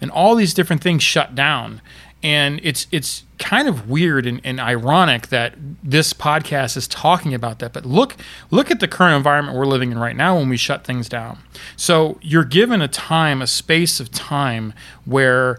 [0.00, 1.80] and all these different things shut down.
[2.22, 7.60] And it's it's kind of weird and, and ironic that this podcast is talking about
[7.60, 7.72] that.
[7.72, 8.16] But look
[8.50, 11.38] look at the current environment we're living in right now when we shut things down.
[11.76, 15.58] So you're given a time, a space of time where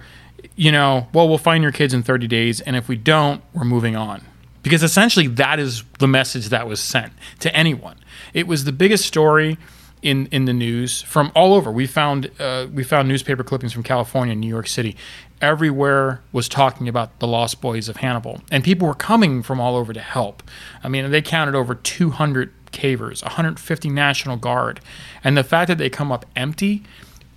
[0.56, 3.63] you know, well, we'll find your kids in 30 days, and if we don't, we're
[3.63, 4.21] moving on.
[4.63, 7.97] Because essentially, that is the message that was sent to anyone.
[8.34, 9.58] It was the biggest story
[10.02, 11.71] in in the news from all over.
[11.71, 14.95] We found uh, we found newspaper clippings from California, and New York City.
[15.41, 19.75] Everywhere was talking about the Lost Boys of Hannibal, and people were coming from all
[19.75, 20.43] over to help.
[20.84, 24.80] I mean, they counted over 200 cavers, 150 National Guard,
[25.23, 26.84] and the fact that they come up empty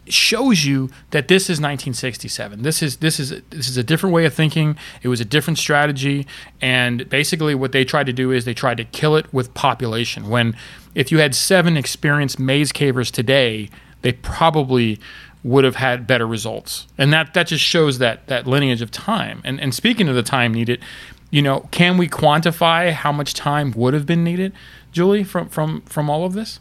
[0.06, 2.62] shows you that this is 1967.
[2.62, 4.76] This is this is this is a different way of thinking.
[5.02, 6.26] It was a different strategy,
[6.60, 10.28] and basically what they tried to do is they tried to kill it with population.
[10.28, 10.56] When
[10.94, 13.70] if you had seven experienced maze cavers today,
[14.02, 15.00] they probably
[15.44, 16.86] would have had better results.
[16.98, 19.42] And that that just shows that that lineage of time.
[19.44, 20.82] And and speaking of the time needed,
[21.30, 24.52] you know, can we quantify how much time would have been needed,
[24.90, 26.58] Julie, from from from all of this?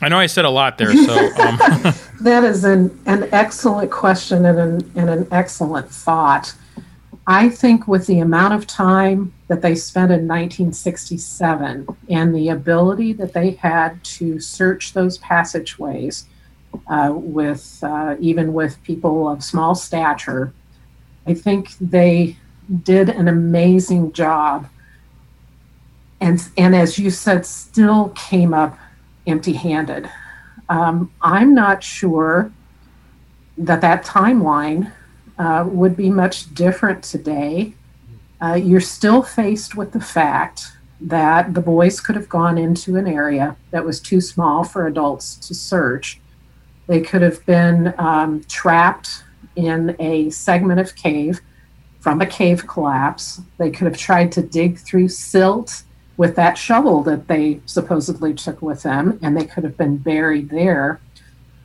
[0.00, 1.58] I know I said a lot there, so um.
[2.20, 6.54] that is an, an excellent question and an, and an excellent thought.
[7.26, 13.14] I think with the amount of time that they spent in 1967 and the ability
[13.14, 16.26] that they had to search those passageways
[16.86, 20.52] uh, with uh, even with people of small stature,
[21.26, 22.36] I think they
[22.82, 24.68] did an amazing job.
[26.20, 28.78] And, and as you said, still came up
[29.26, 30.08] empty handed.
[30.68, 32.50] Um, I'm not sure
[33.58, 34.92] that that timeline
[35.38, 37.74] uh, would be much different today.
[38.40, 43.06] Uh, you're still faced with the fact that the boys could have gone into an
[43.06, 46.20] area that was too small for adults to search.
[46.86, 49.24] They could have been um, trapped
[49.56, 51.40] in a segment of cave
[52.00, 53.40] from a cave collapse.
[53.58, 55.84] They could have tried to dig through silt
[56.16, 60.50] with that shovel that they supposedly took with them, and they could have been buried
[60.50, 61.00] there.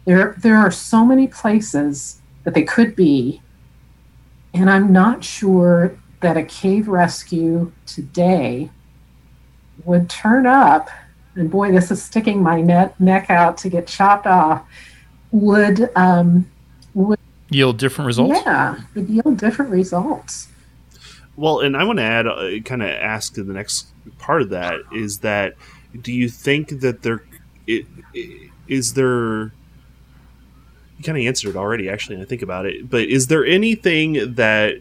[0.06, 3.42] There, there are so many places that they could be,
[4.54, 8.72] and I'm not sure that a cave rescue today
[9.86, 10.90] would turn up.
[11.36, 14.66] And boy, this is sticking my net, neck out to get chopped off.
[15.32, 16.50] Would um,
[16.94, 18.40] would yield different results?
[18.46, 20.48] Yeah, would yield different results.
[21.36, 23.88] Well, and I want to add, uh, kind of ask in the next
[24.18, 25.54] part of that is that
[26.02, 27.24] do you think that there
[27.68, 29.54] it, it, is there
[30.98, 33.46] you kind of answered it already actually and i think about it but is there
[33.46, 34.76] anything that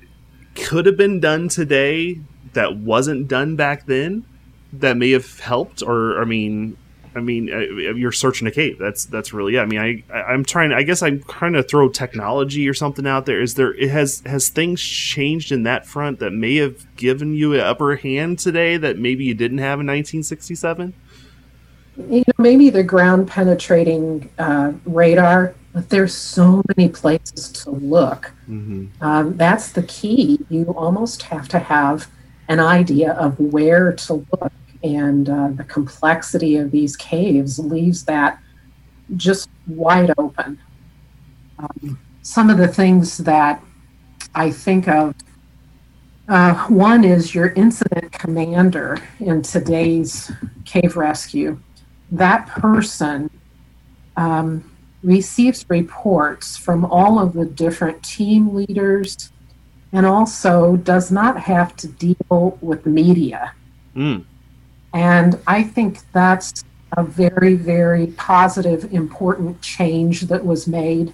[0.54, 2.20] could have been done today
[2.52, 4.24] that wasn't done back then
[4.72, 6.76] that may have helped or i mean
[7.18, 7.58] I mean, uh,
[7.94, 8.78] you're searching a cave.
[8.78, 9.62] That's that's really yeah.
[9.62, 10.72] I mean, I, I am trying.
[10.72, 13.40] I guess I'm trying to throw technology or something out there.
[13.40, 13.74] Is there?
[13.74, 17.96] It has has things changed in that front that may have given you an upper
[17.96, 20.94] hand today that maybe you didn't have in 1967.
[21.96, 28.32] You know, maybe the ground penetrating uh, radar, but there's so many places to look.
[28.48, 28.86] Mm-hmm.
[29.02, 30.38] Um, that's the key.
[30.48, 32.08] You almost have to have
[32.48, 38.40] an idea of where to look and uh, the complexity of these caves leaves that
[39.16, 40.58] just wide open.
[41.58, 43.62] Um, some of the things that
[44.34, 45.14] I think of
[46.28, 50.30] uh, one is your incident commander in today's
[50.66, 51.58] cave rescue.
[52.12, 53.30] That person
[54.16, 54.70] um,
[55.02, 59.32] receives reports from all of the different team leaders
[59.92, 63.54] and also does not have to deal with media.
[63.96, 64.24] Mm.
[64.98, 66.64] And I think that's
[66.96, 71.12] a very, very positive, important change that was made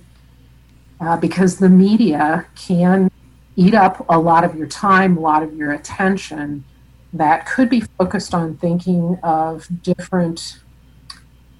[1.02, 3.10] uh, because the media can
[3.56, 6.64] eat up a lot of your time, a lot of your attention
[7.12, 10.60] that could be focused on thinking of different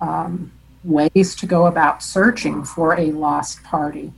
[0.00, 0.50] um,
[0.82, 4.14] ways to go about searching for a lost party.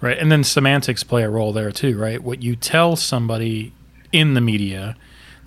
[0.00, 0.18] Right.
[0.18, 2.20] And then semantics play a role there too, right?
[2.20, 3.72] What you tell somebody
[4.10, 4.96] in the media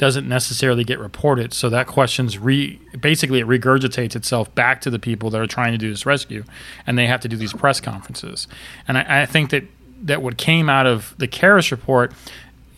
[0.01, 1.53] doesn't necessarily get reported.
[1.53, 5.73] So that question's re basically it regurgitates itself back to the people that are trying
[5.73, 6.43] to do this rescue,
[6.87, 8.47] and they have to do these press conferences.
[8.87, 9.63] And I, I think that
[10.01, 12.13] that what came out of the Karras report,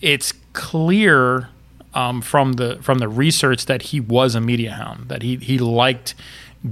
[0.02, 1.48] it's clear
[1.94, 5.58] um, from the from the research that he was a media hound, that he he
[5.58, 6.16] liked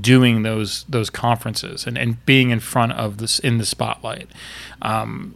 [0.01, 4.27] doing those those conferences and, and being in front of this in the spotlight.
[4.81, 5.33] Um,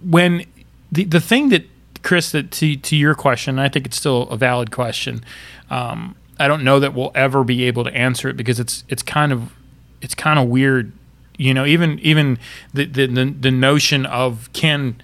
[0.00, 0.46] when
[0.92, 1.64] the the thing that
[2.02, 5.24] Chris, to to your question, I think it's still a valid question.
[5.70, 9.02] Um, I don't know that we'll ever be able to answer it because it's it's
[9.02, 9.52] kind of
[10.00, 10.92] it's kind of weird,
[11.36, 11.64] you know.
[11.64, 12.38] Even even
[12.72, 15.00] the the the, the notion of can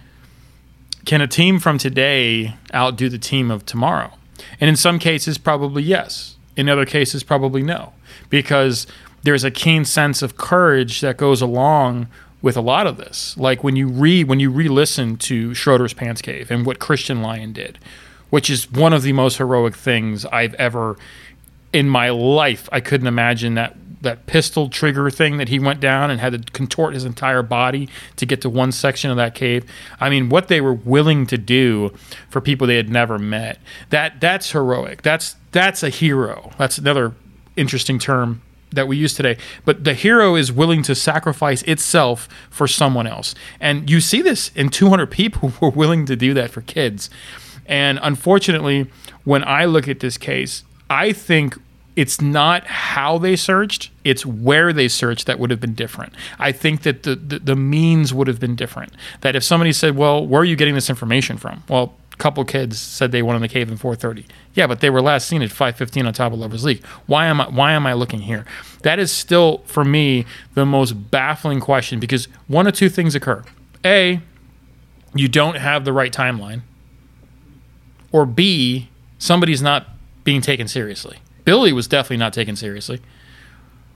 [1.04, 4.12] can a team from today outdo the team of tomorrow?
[4.60, 6.36] And in some cases, probably yes.
[6.56, 7.92] In other cases, probably no,
[8.30, 8.86] because
[9.24, 12.06] there's a keen sense of courage that goes along
[12.44, 13.34] with a lot of this.
[13.38, 17.54] Like when you read, when you re-listen to Schroeder's Pants Cave and what Christian Lyon
[17.54, 17.78] did,
[18.28, 20.98] which is one of the most heroic things I've ever
[21.72, 22.68] in my life.
[22.70, 26.52] I couldn't imagine that that pistol trigger thing that he went down and had to
[26.52, 29.64] contort his entire body to get to one section of that cave.
[29.98, 31.94] I mean, what they were willing to do
[32.28, 33.58] for people they had never met.
[33.88, 35.00] That that's heroic.
[35.00, 36.50] That's that's a hero.
[36.58, 37.14] That's another
[37.56, 38.42] interesting term
[38.74, 39.36] that we use today.
[39.64, 43.34] But the hero is willing to sacrifice itself for someone else.
[43.60, 47.10] And you see this in 200 people who are willing to do that for kids.
[47.66, 48.90] And unfortunately,
[49.24, 51.56] when I look at this case, I think
[51.96, 56.12] it's not how they searched, it's where they searched that would have been different.
[56.38, 58.92] I think that the, the, the means would have been different.
[59.20, 61.62] That if somebody said, Well, where are you getting this information from?
[61.68, 64.24] Well, couple kids said they went in the cave in 4:30.
[64.54, 66.84] Yeah, but they were last seen at 5:15 on top of Lovers Leap.
[67.06, 68.44] Why am I why am I looking here?
[68.82, 73.42] That is still for me the most baffling question because one of two things occur.
[73.84, 74.20] A,
[75.14, 76.62] you don't have the right timeline.
[78.12, 78.88] Or B,
[79.18, 79.88] somebody's not
[80.22, 81.18] being taken seriously.
[81.44, 83.00] Billy was definitely not taken seriously,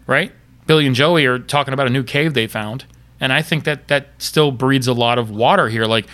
[0.07, 0.33] right?
[0.66, 2.85] Billy and Joey are talking about a new cave they found,
[3.21, 5.87] and I think that that still breeds a lot of water here.
[5.87, 6.07] Like,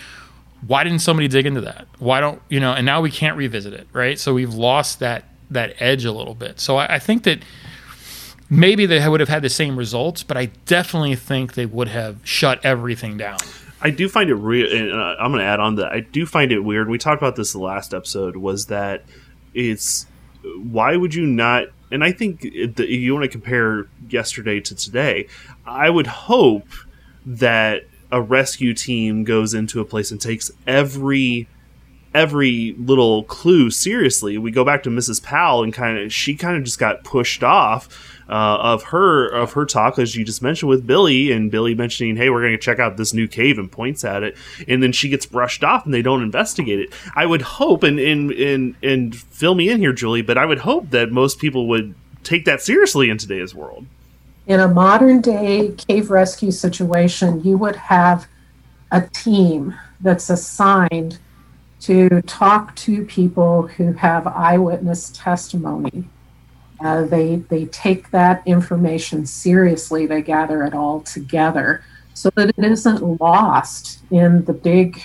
[0.67, 1.87] why didn't somebody dig into that?
[1.99, 2.73] Why don't you know?
[2.73, 4.17] And now we can't revisit it, right?
[4.19, 6.59] So we've lost that that edge a little bit.
[6.59, 7.39] So I, I think that
[8.49, 12.17] maybe they would have had the same results, but I definitely think they would have
[12.23, 13.37] shut everything down.
[13.81, 14.71] I do find it real.
[14.71, 15.91] And uh, I'm going to add on that.
[15.91, 16.89] I do find it weird.
[16.89, 18.35] We talked about this the last episode.
[18.37, 19.03] Was that
[19.53, 20.07] it's
[20.43, 21.65] why would you not?
[21.91, 25.27] And I think the, you want to compare yesterday to today.
[25.65, 26.67] I would hope
[27.25, 31.47] that a rescue team goes into a place and takes every
[32.15, 34.37] every little clue seriously.
[34.37, 35.21] We go back to Mrs.
[35.21, 37.89] Powell and kind of she kind of just got pushed off
[38.29, 42.15] uh, of her of her talk as you just mentioned with Billy and Billy mentioning,
[42.15, 44.37] "Hey, we're going to check out this new cave," and points at it,
[44.67, 46.93] and then she gets brushed off and they don't investigate it.
[47.15, 50.59] I would hope and and and and fill me in here, Julie, but I would
[50.59, 51.93] hope that most people would
[52.23, 53.85] take that seriously in today's world.
[54.47, 58.27] In a modern day cave rescue situation, you would have
[58.91, 61.17] a team that's assigned
[61.81, 66.07] to talk to people who have eyewitness testimony
[66.79, 70.05] uh, they they take that information seriously.
[70.05, 71.83] They gather it all together
[72.13, 75.01] so that it isn't lost in the big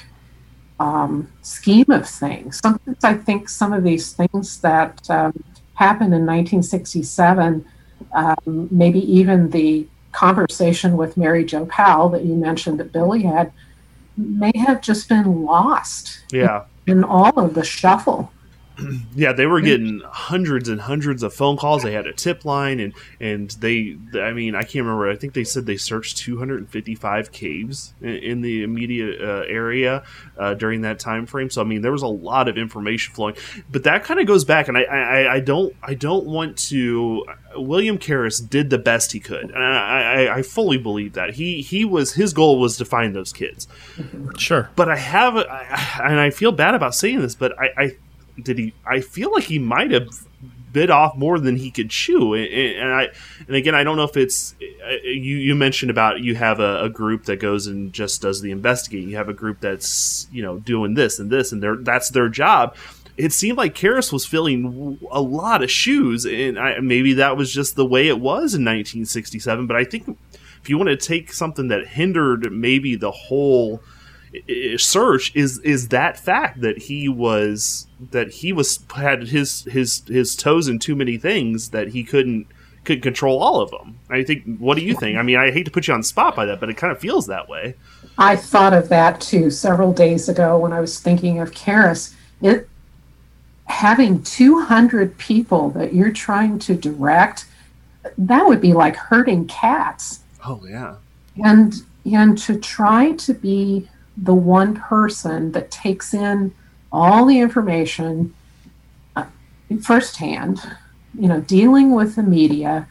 [0.78, 2.60] um, scheme of things.
[2.62, 5.32] Sometimes I think some of these things that um,
[5.74, 7.64] happened in 1967,
[8.12, 13.52] um, maybe even the conversation with Mary Jo Powell that you mentioned that Billy had,
[14.16, 16.20] may have just been lost.
[16.32, 16.64] Yeah.
[16.86, 18.32] In, in all of the shuffle
[19.14, 21.82] yeah, they were getting hundreds and hundreds of phone calls.
[21.82, 25.10] They had a tip line, and and they, I mean, I can't remember.
[25.10, 30.04] I think they said they searched 255 caves in, in the immediate uh, area
[30.38, 31.50] uh, during that time frame.
[31.50, 33.36] So I mean, there was a lot of information flowing.
[33.70, 37.24] But that kind of goes back, and I, I, I don't, I don't want to.
[37.56, 41.62] William Karras did the best he could, and I, I, I fully believe that he
[41.62, 43.66] he was his goal was to find those kids.
[44.38, 47.96] Sure, but I have, I, and I feel bad about saying this, but I, I
[48.40, 48.74] did he?
[48.86, 50.08] I feel like he might have
[50.72, 52.34] bit off more than he could chew.
[52.34, 53.08] And, I,
[53.46, 55.36] and again, I don't know if it's uh, you.
[55.36, 59.08] You mentioned about you have a, a, group that goes and just does the investigating.
[59.08, 62.76] You have a group that's you know doing this and this, and that's their job.
[63.16, 67.52] It seemed like Karras was filling a lot of shoes, and I, maybe that was
[67.52, 69.66] just the way it was in 1967.
[69.66, 70.16] But I think
[70.62, 73.82] if you want to take something that hindered maybe the whole
[74.76, 80.36] search is is that fact that he was that he was had his his his
[80.36, 82.46] toes in too many things that he couldn't
[82.84, 83.98] could control all of them.
[84.08, 84.58] I think.
[84.58, 85.18] What do you think?
[85.18, 86.98] I mean, I hate to put you on spot by that, but it kind of
[86.98, 87.74] feels that way.
[88.18, 92.14] I thought of that too several days ago when I was thinking of Karras.
[92.42, 92.68] It
[93.66, 97.46] having 200 people that you're trying to direct,
[98.18, 100.20] that would be like herding cats.
[100.44, 100.96] Oh yeah.
[101.44, 101.74] And
[102.04, 106.54] and to try to be the one person that takes in
[106.92, 108.34] all the information
[109.16, 109.26] uh,
[109.82, 110.60] firsthand,
[111.18, 112.88] you know, dealing with the media.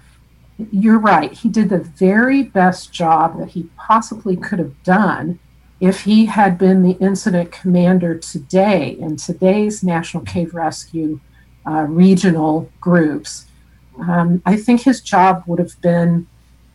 [0.71, 1.31] You're right.
[1.31, 5.39] He did the very best job that he possibly could have done
[5.79, 11.19] if he had been the incident commander today in today's National Cave Rescue
[11.65, 13.45] uh, regional groups.
[13.99, 16.27] Um, I think his job would have been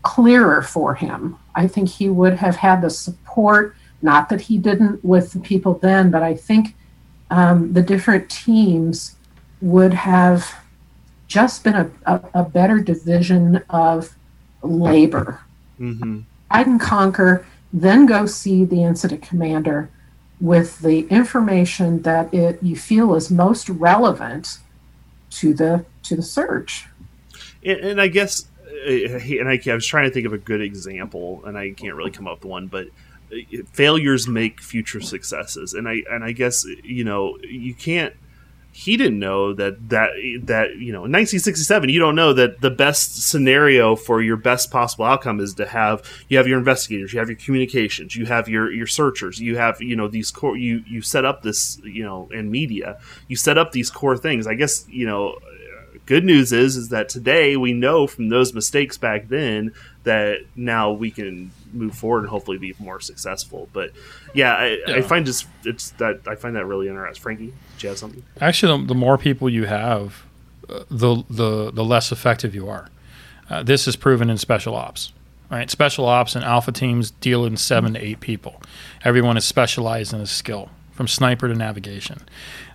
[0.02, 1.36] clearer for him.
[1.54, 5.74] I think he would have had the support, not that he didn't with the people
[5.74, 6.74] then, but I think
[7.30, 9.16] um, the different teams
[9.60, 10.54] would have
[11.26, 14.14] just been a, a, a better division of
[14.62, 15.40] labor.
[15.80, 16.20] Mm-hmm.
[16.50, 19.90] Fight and conquer, then go see the incident commander
[20.40, 24.58] with the information that it you feel is most relevant
[25.30, 26.86] to the to the search.
[27.64, 28.46] And, and I guess,
[28.86, 31.94] uh, and I, I was trying to think of a good example, and I can't
[31.94, 32.88] really come up with one, but
[33.72, 38.14] failures make future successes, and I and I guess you know you can't
[38.76, 40.10] he didn't know that that
[40.42, 44.68] that you know in 1967 you don't know that the best scenario for your best
[44.68, 48.48] possible outcome is to have you have your investigators you have your communications you have
[48.48, 52.02] your your searchers you have you know these core you you set up this you
[52.02, 54.46] know in media you set up these core things.
[54.46, 55.38] I guess you know
[56.06, 59.72] good news is is that today we know from those mistakes back then
[60.02, 63.68] that now we can move forward and hopefully be more successful.
[63.72, 63.90] But
[64.34, 64.96] yeah, I, Yeah.
[64.96, 67.22] I find just it's that I find that really interesting.
[67.22, 68.22] Frankie, do you have something?
[68.40, 70.24] Actually, the, the more people you have,
[70.68, 72.88] uh, the the the less effective you are.
[73.50, 75.12] Uh, this is proven in special ops.
[75.50, 78.62] Right, special ops and alpha teams deal in seven to eight people.
[79.04, 82.22] Everyone is specialized in a skill, from sniper to navigation.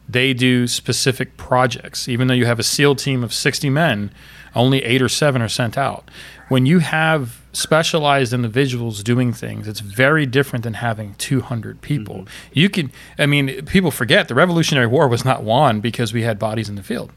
[0.08, 2.08] They do specific projects.
[2.08, 4.12] Even though you have a SEAL team of 60 men,
[4.56, 6.10] only eight or seven are sent out.
[6.48, 12.16] When you have specialized individuals doing things, it's very different than having 200 people.
[12.16, 12.50] Mm-hmm.
[12.54, 16.40] You can, I mean, people forget the Revolutionary War was not won because we had
[16.40, 17.12] bodies in the field.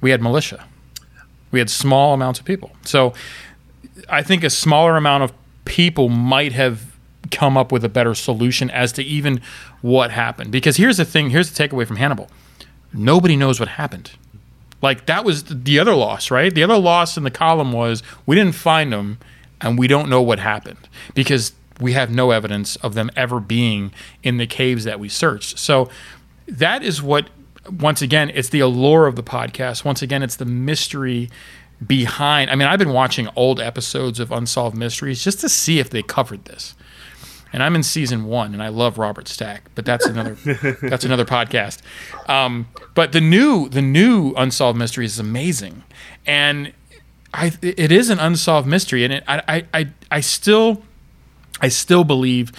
[0.00, 0.66] We had militia.
[1.50, 2.72] We had small amounts of people.
[2.82, 3.14] So
[4.08, 5.32] I think a smaller amount of
[5.64, 6.94] people might have
[7.30, 9.40] come up with a better solution as to even
[9.80, 10.52] what happened.
[10.52, 12.28] Because here's the thing here's the takeaway from Hannibal
[12.92, 14.12] nobody knows what happened.
[14.82, 16.54] Like that was the other loss, right?
[16.54, 19.18] The other loss in the column was we didn't find them
[19.60, 23.92] and we don't know what happened because we have no evidence of them ever being
[24.22, 25.58] in the caves that we searched.
[25.58, 25.88] So
[26.46, 27.30] that is what
[27.70, 29.84] once again it's the allure of the podcast.
[29.84, 31.30] Once again it's the mystery
[31.84, 32.50] behind.
[32.50, 36.02] I mean, I've been watching old episodes of Unsolved Mysteries just to see if they
[36.02, 36.74] covered this.
[37.54, 40.34] And I'm in season one, and I love Robert Stack, but that's another
[40.82, 41.82] that's another podcast.
[42.28, 45.84] Um, but the new the new Unsolved Mysteries is amazing,
[46.26, 46.72] and
[47.32, 50.82] I it is an unsolved mystery, and it, I, I I I still
[51.60, 52.50] I still believe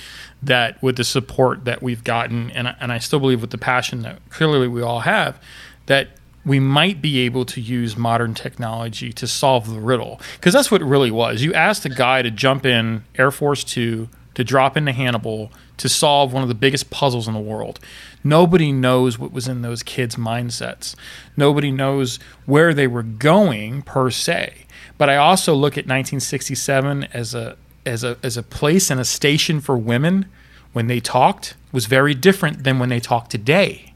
[0.42, 3.58] that with the support that we've gotten, and I, and I still believe with the
[3.58, 5.42] passion that clearly we all have,
[5.88, 6.08] that
[6.46, 10.22] we might be able to use modern technology to solve the riddle.
[10.36, 11.44] Because that's what it really was.
[11.44, 15.90] You asked a guy to jump in Air Force Two to drop into Hannibal to
[15.90, 17.80] solve one of the biggest puzzles in the world.
[18.24, 20.96] Nobody knows what was in those kids' mindsets.
[21.36, 24.66] Nobody knows where they were going per se.
[24.98, 29.06] But I also look at 1967 as a as a as a place and a
[29.06, 30.26] station for women
[30.74, 33.94] when they talked was very different than when they talk today.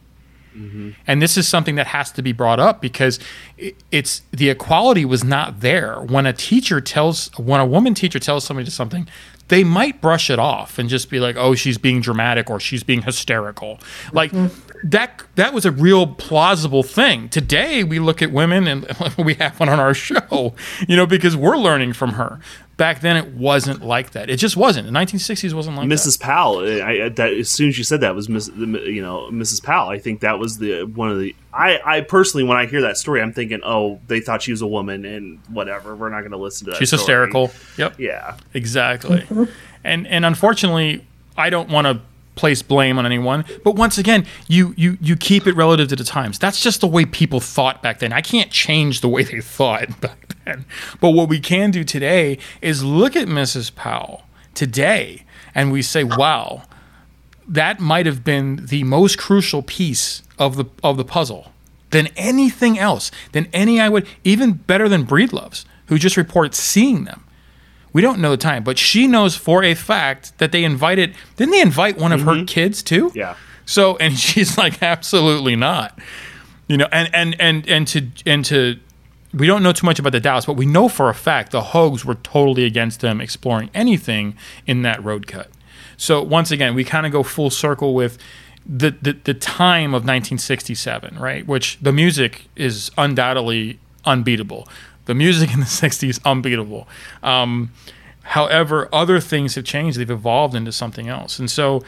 [0.56, 0.92] Mm-hmm.
[1.08, 3.20] And this is something that has to be brought up because
[3.92, 6.02] it's the equality was not there.
[6.02, 9.08] When a teacher tells, when a woman teacher tells somebody to something,
[9.50, 12.84] they might brush it off and just be like, "Oh, she's being dramatic or she's
[12.84, 13.80] being hysterical."
[14.14, 14.32] Like
[14.84, 15.24] that.
[15.36, 17.30] That was a real plausible thing.
[17.30, 18.88] Today, we look at women and
[19.18, 20.54] we have one on our show,
[20.88, 22.39] you know, because we're learning from her.
[22.80, 24.30] Back then, it wasn't like that.
[24.30, 24.88] It just wasn't.
[24.88, 25.94] The 1960s wasn't like that.
[25.94, 26.18] Mrs.
[26.18, 26.60] Powell.
[26.60, 29.62] I, I, that as soon as you said that was Miss, you know Mrs.
[29.62, 29.90] Powell.
[29.90, 31.36] I think that was the one of the.
[31.54, 34.62] I, I personally, when I hear that story, I'm thinking, oh, they thought she was
[34.62, 35.94] a woman and whatever.
[35.94, 36.78] We're not going to listen to that.
[36.78, 37.00] She's story.
[37.00, 37.52] hysterical.
[37.78, 38.00] Yep.
[38.00, 38.38] Yeah.
[38.54, 39.28] Exactly.
[39.84, 41.06] And and unfortunately,
[41.38, 42.02] I don't want to
[42.40, 46.04] place blame on anyone, but once again, you you you keep it relative to the
[46.04, 46.40] times.
[46.40, 48.14] That's just the way people thought back then.
[48.14, 50.66] I can't change the way they thought back then.
[51.02, 53.76] But what we can do today is look at Mrs.
[53.76, 54.24] Powell
[54.56, 56.64] today and we say, "Wow,
[57.48, 61.52] that might have been the most crucial piece of the of the puzzle
[61.90, 67.04] than anything else, than any I would even better than Breedlove's, who just reports seeing
[67.04, 67.26] them.
[67.92, 71.16] We don't know the time, but she knows for a fact that they invited.
[71.36, 72.46] Didn't they invite one of her mm-hmm.
[72.46, 73.12] kids too?
[73.16, 73.36] Yeah.
[73.66, 75.98] So, and she's like, absolutely not.
[76.68, 78.80] You know, and and and and to and to,
[79.34, 81.62] we don't know too much about the Dowells, but we know for a fact the
[81.62, 84.38] Hoags were totally against them exploring anything
[84.68, 85.50] in that road cut.
[85.98, 88.20] So once again, we kind of go full circle with
[88.66, 91.48] the, the the time of 1967, right?
[91.48, 94.68] Which the music is undoubtedly unbeatable.
[95.10, 96.88] The music in the 60s unbeatable.
[97.24, 97.72] Um,
[98.30, 99.97] However, other things have changed.
[99.97, 101.39] They've evolved into something else.
[101.39, 101.82] And so,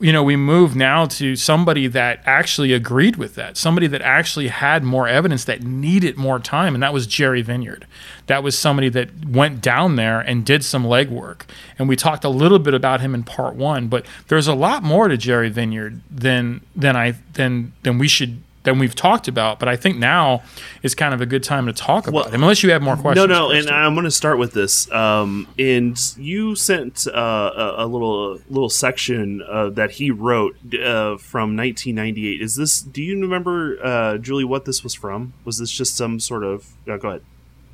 [0.00, 4.48] you know, we move now to somebody that actually agreed with that, somebody that actually
[4.48, 6.74] had more evidence that needed more time.
[6.74, 7.86] And that was Jerry Vineyard.
[8.26, 11.42] That was somebody that went down there and did some legwork.
[11.78, 14.82] And we talked a little bit about him in part one, but there's a lot
[14.82, 19.58] more to Jerry Vineyard than than I than than we should than we've talked about.
[19.58, 20.42] But I think now
[20.82, 22.96] is kind of a good time to talk about Well, him, unless you have more
[22.96, 23.26] questions.
[23.26, 23.66] No, no, first.
[23.68, 24.90] and I'm going to start with this.
[24.92, 27.14] Um, and you sent uh,
[27.56, 32.42] a, a little little section uh, that he wrote uh, from 1998.
[32.42, 32.80] Is this?
[32.82, 35.32] Do you remember, uh, Julie, what this was from?
[35.46, 36.68] Was this just some sort of?
[36.86, 37.22] Uh, go ahead.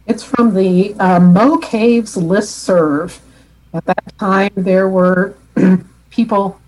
[0.07, 3.21] It's from the uh, Mo Caves list serve.
[3.75, 5.35] At that time, there were
[6.11, 6.61] people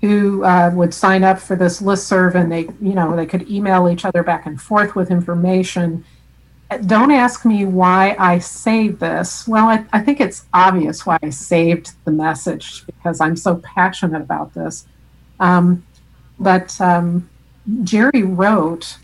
[0.00, 3.50] who uh, would sign up for this list serve, and they, you know, they could
[3.50, 6.04] email each other back and forth with information.
[6.86, 9.46] Don't ask me why I saved this.
[9.46, 14.22] Well, I, I think it's obvious why I saved the message because I'm so passionate
[14.22, 14.86] about this.
[15.38, 15.84] Um,
[16.38, 17.28] but um,
[17.82, 18.96] Jerry wrote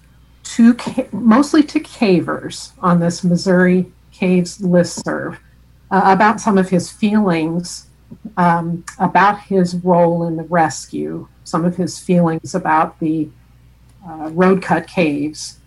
[0.44, 0.76] to
[1.12, 5.38] mostly to cavers on this Missouri Caves listserv
[5.90, 7.88] uh, about some of his feelings
[8.36, 13.28] um, about his role in the rescue, some of his feelings about the
[14.06, 15.58] uh, road cut caves,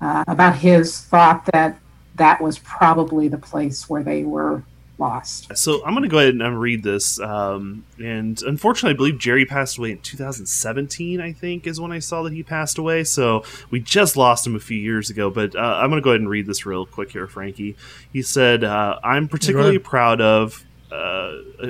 [0.00, 1.78] uh, about his thought that
[2.16, 4.62] that was probably the place where they were
[4.98, 5.56] lost.
[5.56, 7.18] So I'm going to go ahead and read this.
[7.20, 11.20] Um, and unfortunately, I believe Jerry passed away in 2017.
[11.20, 13.04] I think is when I saw that he passed away.
[13.04, 15.30] So we just lost him a few years ago.
[15.30, 17.76] But uh, I'm going to go ahead and read this real quick here, Frankie.
[18.12, 20.64] He said, uh, "I'm particularly proud of."
[20.94, 21.66] Uh,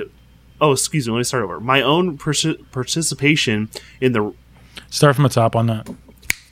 [0.61, 1.13] oh, excuse me.
[1.13, 1.59] Let me start over.
[1.59, 3.69] My own participation
[3.99, 4.33] in the
[4.89, 5.89] Start from the top on that.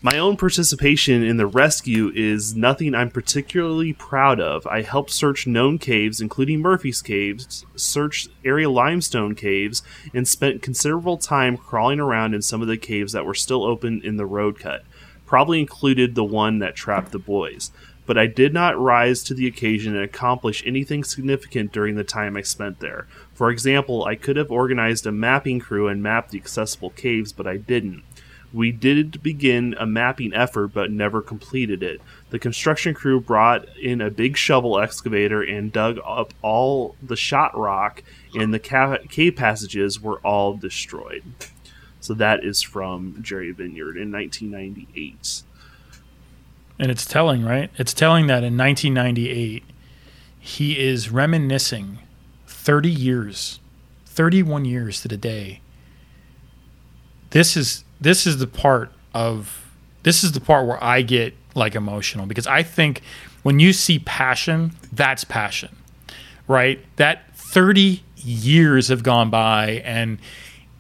[0.02, 4.66] my own participation in the rescue is nothing I'm particularly proud of.
[4.68, 9.82] I helped search known caves, including Murphy's Caves, searched area limestone caves,
[10.14, 14.02] and spent considerable time crawling around in some of the caves that were still open
[14.04, 14.84] in the road cut.
[15.26, 17.72] Probably included the one that trapped the boys.
[18.06, 22.36] But I did not rise to the occasion and accomplish anything significant during the time
[22.36, 23.08] I spent there.
[23.34, 27.48] For example, I could have organized a mapping crew and mapped the accessible caves, but
[27.48, 28.04] I didn't.
[28.52, 32.02] We did begin a mapping effort but never completed it.
[32.30, 37.58] The construction crew brought in a big shovel excavator and dug up all the shot
[37.58, 38.04] rock,
[38.36, 38.60] and the
[39.10, 41.24] cave passages were all destroyed.
[42.00, 45.44] So that is from Jerry Vineyard in 1998.
[46.84, 47.70] And it's telling, right?
[47.78, 49.64] It's telling that in 1998,
[50.38, 52.00] he is reminiscing
[52.46, 53.62] 30 years,
[54.06, 55.62] 31 years to the day.
[57.30, 59.72] This is this is the part of
[60.04, 63.02] this is the part where I get like emotional because I think
[63.44, 65.78] when you see passion, that's passion,
[66.50, 66.84] right?
[66.98, 70.18] That 30 years have gone by and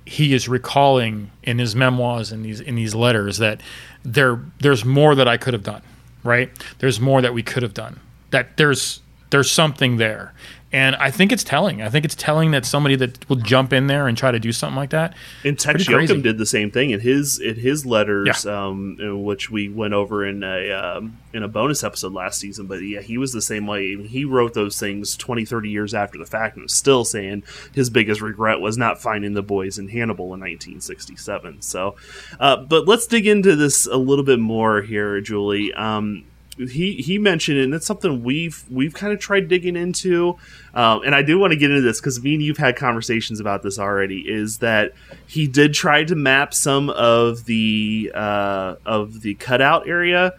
[0.05, 3.61] he is recalling in his memoirs and these in these letters that
[4.03, 5.81] there there's more that I could have done,
[6.23, 6.49] right?
[6.79, 7.99] There's more that we could have done.
[8.31, 10.33] That there's there's something there.
[10.73, 11.83] And I think it's telling.
[11.83, 14.51] I think it's telling that somebody that will jump in there and try to do
[14.51, 15.15] something like that.
[15.43, 15.83] And Pretty.
[15.83, 19.93] Yoakum did the same thing in his in his letters, um, in which we went
[19.93, 22.65] over in a um, in a bonus episode last season.
[22.65, 24.01] But yeah, he was the same way.
[24.07, 27.43] He wrote those things 20, 30 years after the fact, and was still saying
[27.73, 31.61] his biggest regret was not finding the boys in Hannibal in 1967.
[31.61, 31.95] So,
[32.39, 35.71] uh, but let's dig into this a little bit more here, Julie.
[35.73, 36.25] Um,
[36.57, 40.37] he he mentioned it, and it's something we've we've kind of tried digging into.
[40.73, 43.39] Um, and i do want to get into this because me and you've had conversations
[43.39, 44.93] about this already is that
[45.27, 50.33] he did try to map some of the uh, of the cutout area.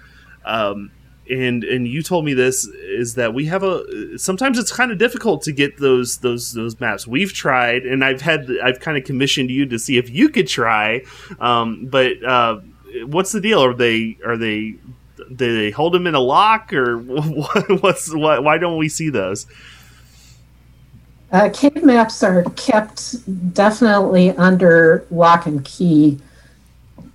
[0.45, 0.91] Um,
[1.31, 4.99] and and you told me this is that we have a sometimes it's kind of
[4.99, 7.07] difficult to get those those those maps.
[7.07, 10.47] We've tried and i've had i've kind of commissioned you to see if you could
[10.47, 11.03] try
[11.41, 12.61] um, but uh,
[13.03, 13.63] what's the deal?
[13.63, 14.77] Are they are they
[15.29, 19.11] do they hold them in a lock or what, what's what, why don't we see
[19.11, 19.47] those
[21.33, 26.19] Uh, cave maps are kept definitely under lock and key.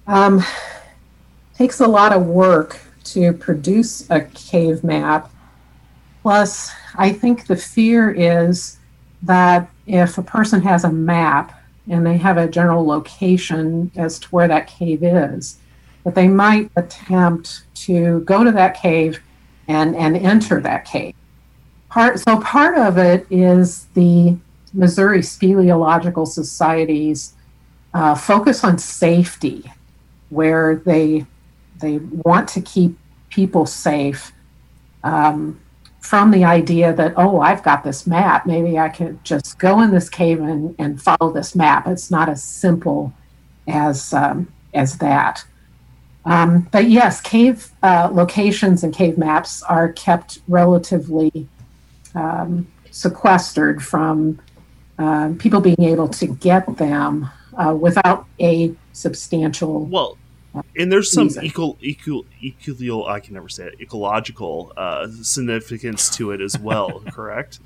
[0.07, 0.43] Um,
[1.55, 5.31] takes a lot of work to produce a cave map.
[6.21, 8.77] Plus, I think the fear is
[9.23, 14.27] that if a person has a map and they have a general location as to
[14.29, 15.57] where that cave is,
[16.09, 19.19] that they might attempt to go to that cave
[19.67, 21.13] and, and enter that cave
[21.89, 24.35] part so part of it is the
[24.73, 27.33] missouri speleological society's
[27.93, 29.71] uh, focus on safety
[30.29, 31.25] where they
[31.79, 32.97] they want to keep
[33.29, 34.31] people safe
[35.03, 35.59] um,
[35.99, 38.45] from the idea that, oh, I've got this map.
[38.45, 41.87] Maybe I could just go in this cave and, and follow this map.
[41.87, 43.13] It's not as simple
[43.67, 45.45] as, um, as that.
[46.29, 51.47] Um, but yes, cave uh, locations and cave maps are kept relatively
[52.13, 54.39] um, sequestered from
[54.99, 57.27] uh, people being able to get them
[57.57, 59.85] uh, without a substantial.
[59.85, 60.19] Well,
[60.77, 66.31] and there's some equal, equal, equal, I can never say it, ecological uh, significance to
[66.31, 67.59] it as well, correct?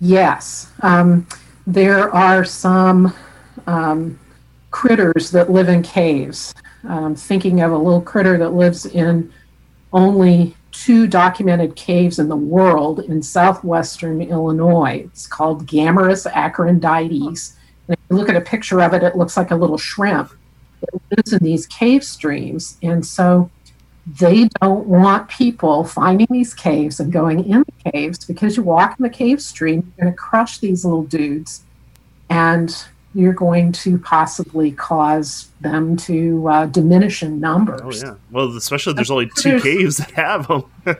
[0.00, 1.26] Yes, um,
[1.66, 3.12] there are some
[3.66, 4.18] um,
[4.70, 6.54] critters that live in caves.
[6.86, 9.32] Um, thinking of a little critter that lives in
[9.92, 15.04] only two documented caves in the world in southwestern Illinois.
[15.06, 17.54] It's called Gammarus acherondytes.
[17.86, 20.32] And if you look at a picture of it, it looks like a little shrimp.
[20.82, 23.50] It lives in these cave streams, and so
[24.06, 28.98] they don't want people finding these caves and going in the caves because you walk
[28.98, 31.62] in the cave stream, you're going to crush these little dudes,
[32.28, 37.80] and you're going to possibly cause them to uh, diminish in numbers.
[38.04, 38.14] Oh yeah.
[38.30, 40.64] Well, especially there's only two caves that have them.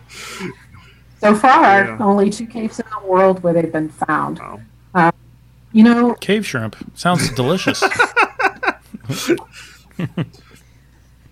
[1.21, 1.97] So far, Yeah.
[2.01, 4.41] only two caves in the world where they've been found.
[4.95, 5.11] Wow.
[5.73, 7.83] You know, Cave shrimp sounds delicious.
[7.83, 7.89] a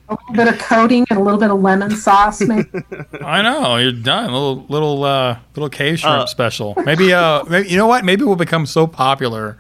[0.09, 2.68] little bit of coating and a little bit of lemon sauce, maybe.
[3.22, 4.33] I know you're done.
[4.33, 6.74] Little little uh, little cave shrimp Uh, special.
[6.85, 8.05] Maybe uh, maybe you know what?
[8.05, 9.59] Maybe we'll become so popular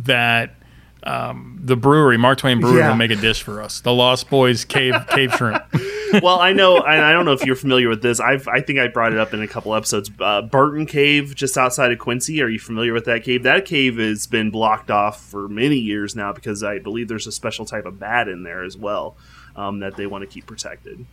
[0.00, 0.54] that
[1.02, 2.88] um, the brewery, Mark Twain Brewery, Yeah.
[2.88, 3.80] will make a dish for us.
[3.80, 5.62] The Lost Boys cave cave shrimp.
[6.22, 8.20] well, I know, and I don't know if you're familiar with this.
[8.20, 10.10] I've, I think I brought it up in a couple episodes.
[10.18, 12.40] Uh, Burton Cave, just outside of Quincy.
[12.40, 13.42] Are you familiar with that cave?
[13.42, 17.32] That cave has been blocked off for many years now because I believe there's a
[17.32, 19.14] special type of bat in there as well
[19.56, 21.04] um, that they want to keep protected.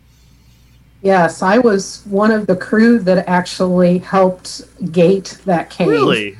[1.01, 4.61] yes, I was one of the crew that actually helped
[4.91, 5.87] gate that cave.
[5.89, 6.37] Really?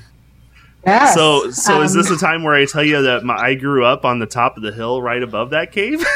[0.86, 1.14] Yes.
[1.14, 3.86] So, so is Um, this a time where I tell you that my, I grew
[3.86, 6.04] up on the top of the hill right above that cave?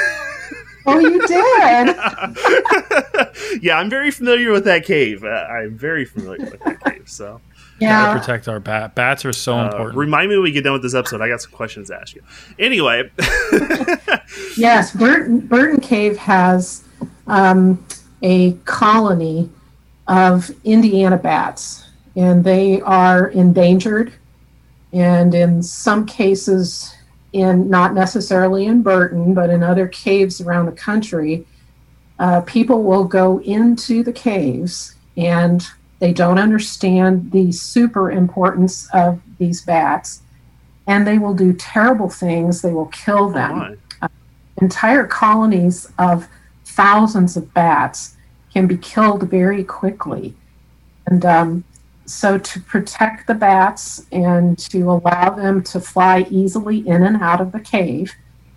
[0.88, 1.96] Oh, you did.
[3.64, 5.24] yeah, I'm very familiar with that cave.
[5.24, 7.10] Uh, I'm very familiar with that cave.
[7.10, 7.42] So.
[7.80, 8.16] Gotta Yeah.
[8.20, 8.94] protect our bat.
[8.94, 9.98] Bats are so Uh, important.
[9.98, 11.22] remind me when we get done with this episode.
[11.22, 12.22] I got some questions to ask you.
[12.60, 13.10] Anyway,
[14.58, 16.84] Yes, Burton, Burton Cave has
[17.26, 17.84] um,
[18.22, 19.50] a colony
[20.08, 21.84] of Indiana bats,
[22.16, 24.14] and they are endangered.
[24.96, 26.96] And in some cases,
[27.34, 31.46] in not necessarily in Burton, but in other caves around the country,
[32.18, 35.68] uh, people will go into the caves and
[36.00, 40.22] they don't understand the super importance of these bats,
[40.88, 42.62] and they will do terrible things.
[42.62, 44.10] They will kill them Why?
[44.62, 46.28] entire colonies of
[46.64, 48.16] thousands of bats
[48.54, 50.34] can be killed very quickly.
[51.08, 51.64] And um,
[52.06, 57.42] so, to protect the bats and to allow them to fly easily in and out
[57.42, 58.14] of the cave,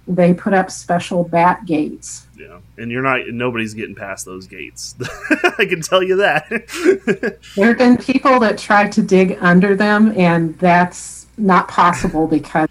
[0.06, 2.26] they put up special bat gates.
[2.36, 3.28] yeah, and you're not.
[3.28, 4.94] Nobody's getting past those gates.
[5.58, 6.48] I can tell you that.
[7.56, 12.68] There have been people that tried to dig under them, and that's not possible because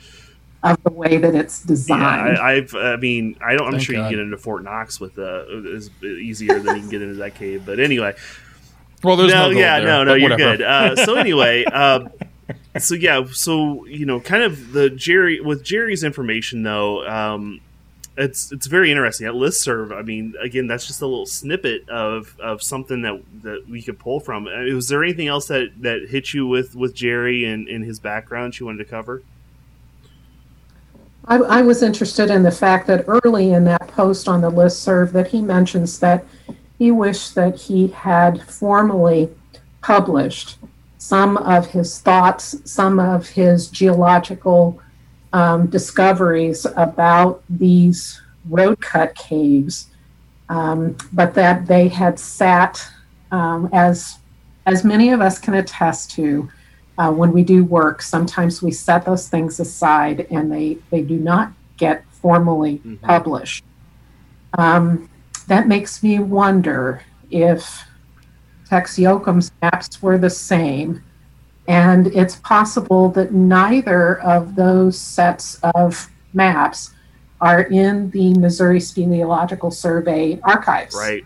[0.64, 2.38] of the way that it's yeah, designed.
[2.38, 2.76] I, I've.
[2.76, 3.68] I mean, I don't.
[3.68, 6.82] I'm Thank sure you can get into Fort Knox with uh, is easier than you
[6.82, 7.64] can get into that cave.
[7.66, 8.16] But anyway,
[9.04, 10.58] well, there's no, no, gold yeah, there, no, no, you're whatever.
[10.58, 10.66] good.
[10.66, 12.08] Uh, so anyway, uh,
[12.80, 17.08] so yeah, so you know, kind of the Jerry with Jerry's information though.
[17.08, 17.62] Um,
[18.18, 19.28] it's it's very interesting.
[19.28, 23.70] That listserv, I mean, again, that's just a little snippet of, of something that, that
[23.70, 24.48] we could pull from.
[24.48, 28.00] Uh, Was there anything else that, that hit you with, with Jerry and, and his
[28.00, 29.22] background you wanted to cover?
[31.26, 35.12] I, I was interested in the fact that early in that post on the listserv
[35.12, 36.26] that he mentions that
[36.78, 39.30] he wished that he had formally
[39.82, 40.58] published
[40.98, 44.80] some of his thoughts, some of his geological
[45.34, 49.88] um, discoveries about these road cut caves,
[50.50, 52.86] um, but that they had sat
[53.32, 54.18] um, as
[54.66, 56.50] as many of us can attest to
[56.98, 61.18] uh, when we do work, sometimes we set those things aside and they, they do
[61.18, 63.02] not get formally Mhm.
[63.02, 63.64] published.
[64.58, 65.08] Um,
[65.48, 67.84] that makes me wonder if
[68.70, 71.04] Tex Yoakum's maps were the same.
[71.68, 76.94] And it's possible that neither of those sets of maps
[77.42, 80.96] are in the Missouri Speleological Survey archives.
[80.96, 81.26] Right.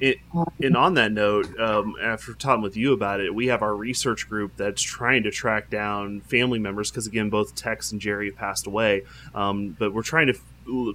[0.00, 0.18] It,
[0.60, 4.28] and on that note, um, after talking with you about it, we have our research
[4.28, 8.66] group that's trying to track down family members because, again, both Tex and Jerry passed
[8.66, 9.04] away.
[9.34, 10.34] Um, but we're trying to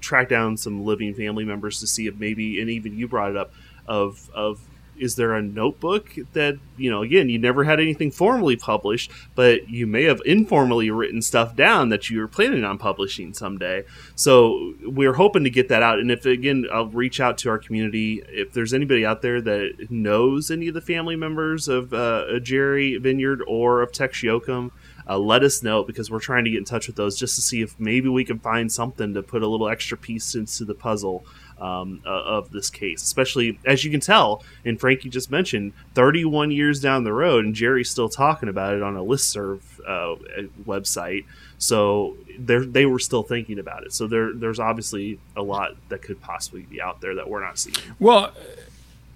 [0.02, 3.38] track down some living family members to see if maybe, and even you brought it
[3.38, 3.52] up,
[3.88, 4.62] of of
[5.00, 9.70] is there a notebook that you know again you never had anything formally published but
[9.70, 13.84] you may have informally written stuff down that you were planning on publishing someday.
[14.16, 17.58] So we're hoping to get that out and if again i'll reach out to our
[17.58, 18.22] community.
[18.28, 22.98] If there's anybody out there that knows any of the family members of uh, jerry
[22.98, 24.72] vineyard or of tex yoakum
[25.10, 27.42] uh, let us know because we're trying to get in touch with those just to
[27.42, 30.76] see if maybe we can find something to put a little extra piece into the
[30.76, 31.26] puzzle
[31.60, 36.52] um, uh, of this case, especially as you can tell, and Frankie just mentioned, 31
[36.52, 40.16] years down the road, and Jerry's still talking about it on a listserv uh,
[40.64, 41.26] website.
[41.58, 43.92] So they were still thinking about it.
[43.92, 47.58] So there, there's obviously a lot that could possibly be out there that we're not
[47.58, 47.76] seeing.
[48.00, 48.32] Well,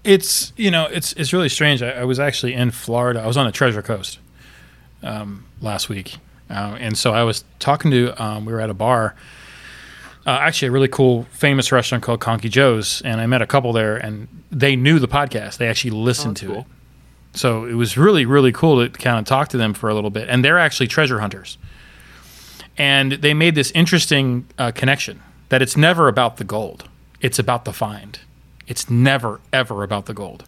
[0.03, 1.81] it's you know it's it's really strange.
[1.81, 3.21] I, I was actually in Florida.
[3.21, 4.19] I was on the Treasure Coast
[5.03, 6.17] um, last week,
[6.49, 8.21] uh, and so I was talking to.
[8.21, 9.15] Um, we were at a bar
[10.25, 13.73] uh, actually a really cool, famous restaurant called Conchy Joe's, and I met a couple
[13.73, 15.57] there, and they knew the podcast.
[15.57, 16.59] They actually listened oh, to cool.
[16.59, 16.65] it.
[17.35, 20.11] So it was really, really cool to kind of talk to them for a little
[20.11, 20.29] bit.
[20.29, 21.57] And they're actually treasure hunters.
[22.77, 26.87] And they made this interesting uh, connection that it's never about the gold,
[27.21, 28.19] it's about the find.
[28.65, 30.45] It's never, ever about the gold.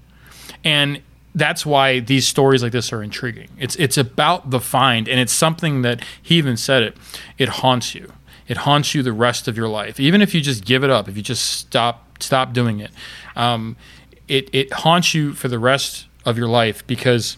[0.64, 1.02] And
[1.36, 3.50] that's why these stories like this are intriguing.
[3.60, 6.98] It's it's about the find, and it's something that he even said it.
[7.38, 8.12] It haunts you
[8.48, 10.00] it haunts you the rest of your life.
[10.00, 12.92] Even if you just give it up, if you just stop stop doing it,
[13.36, 13.76] um,
[14.28, 17.38] it it haunts you for the rest of your life because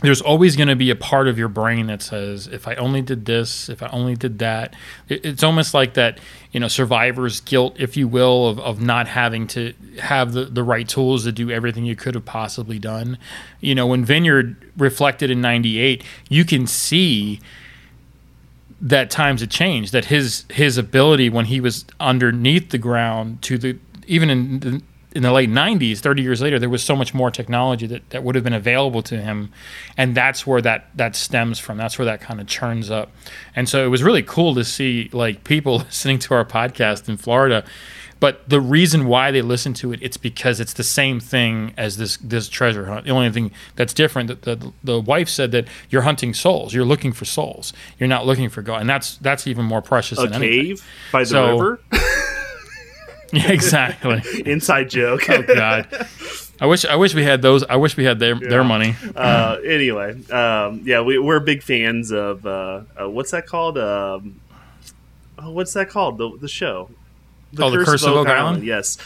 [0.00, 3.02] there's always going to be a part of your brain that says, if I only
[3.02, 4.76] did this, if I only did that.
[5.08, 6.20] It's almost like that,
[6.52, 10.62] you know, survivor's guilt, if you will, of, of not having to have the, the
[10.62, 13.18] right tools to do everything you could have possibly done.
[13.60, 17.40] You know, when Vineyard reflected in 98, you can see
[18.80, 19.92] that times had changed.
[19.92, 24.82] That his his ability when he was underneath the ground to the even in the,
[25.14, 28.22] in the late 90s 30 years later there was so much more technology that, that
[28.22, 29.50] would have been available to him
[29.96, 33.10] and that's where that that stems from that's where that kind of churns up
[33.56, 37.16] and so it was really cool to see like people listening to our podcast in
[37.16, 37.64] florida
[38.20, 41.98] but the reason why they listen to it, it's because it's the same thing as
[41.98, 43.04] this this treasure hunt.
[43.04, 46.74] The only thing that's different that the, the wife said that you're hunting souls.
[46.74, 47.72] You're looking for souls.
[47.98, 50.18] You're not looking for gold, and that's that's even more precious.
[50.18, 50.86] A than cave anything.
[51.12, 51.80] by the so, river.
[53.32, 54.22] yeah, exactly.
[54.46, 55.28] Inside joke.
[55.28, 55.86] oh God.
[56.60, 57.62] I wish I wish we had those.
[57.64, 58.48] I wish we had their yeah.
[58.48, 58.96] their money.
[59.14, 63.78] Uh, anyway, um, yeah, we, we're big fans of uh, uh, what's that called?
[63.78, 64.40] Um,
[65.38, 66.18] oh, what's that called?
[66.18, 66.90] The the show.
[67.52, 68.38] The oh, Curse the Curse of, Oak, Island?
[68.38, 68.64] Island?
[68.64, 68.98] Yes.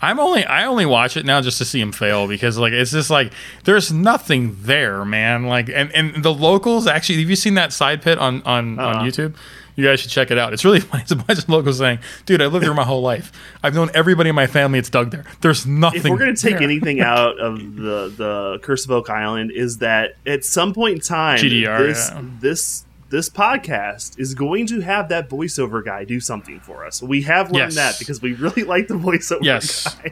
[0.00, 2.92] I'm only I only watch it now just to see him fail because like it's
[2.92, 3.32] just like
[3.64, 5.46] there's nothing there, man.
[5.46, 8.98] Like and, and the locals actually have you seen that side pit on on, uh-huh.
[8.98, 9.34] on YouTube?
[9.78, 10.52] You guys should check it out.
[10.52, 11.04] It's really funny.
[11.04, 13.30] It's a bunch of locals saying, "Dude, I lived here my whole life.
[13.62, 14.80] I've known everybody in my family.
[14.80, 15.24] It's dug there.
[15.40, 16.64] There's nothing." If we're gonna take there.
[16.64, 21.00] anything out of the the Curse of Oak Island, is that at some point in
[21.00, 22.22] time, GDR, this yeah.
[22.40, 27.00] this this podcast is going to have that voiceover guy do something for us.
[27.00, 27.76] We have learned yes.
[27.76, 29.94] that because we really like the voiceover yes.
[29.94, 30.10] guy.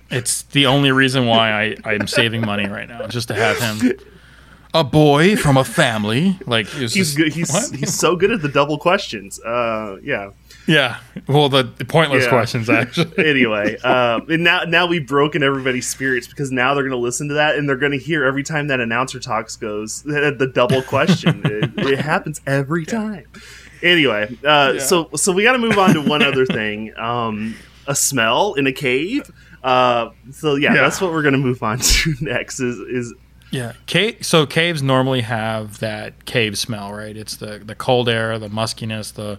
[0.10, 3.98] it's the only reason why I, I'm saving money right now, just to have him.
[4.74, 7.32] A boy from a family, like he's just, good.
[7.32, 7.72] He's what?
[7.74, 9.40] he's so good at the double questions.
[9.40, 10.30] Uh, yeah.
[10.66, 10.98] Yeah.
[11.28, 12.30] Well, the, pointless yeah.
[12.30, 13.24] questions actually.
[13.24, 17.28] anyway, um, and now now we've broken everybody's spirits because now they're going to listen
[17.28, 20.48] to that and they're going to hear every time that announcer talks goes the, the
[20.48, 21.42] double question.
[21.44, 23.26] it, it, happens every time.
[23.82, 24.80] Anyway, uh, yeah.
[24.80, 26.92] so so we got to move on to one other thing.
[26.98, 27.54] Um,
[27.86, 29.30] a smell in a cave.
[29.62, 32.60] Uh, so yeah, yeah, that's what we're going to move on to next.
[32.60, 33.14] Is is
[33.54, 37.16] yeah, cave, so caves normally have that cave smell, right?
[37.16, 39.38] It's the the cold air, the muskiness, the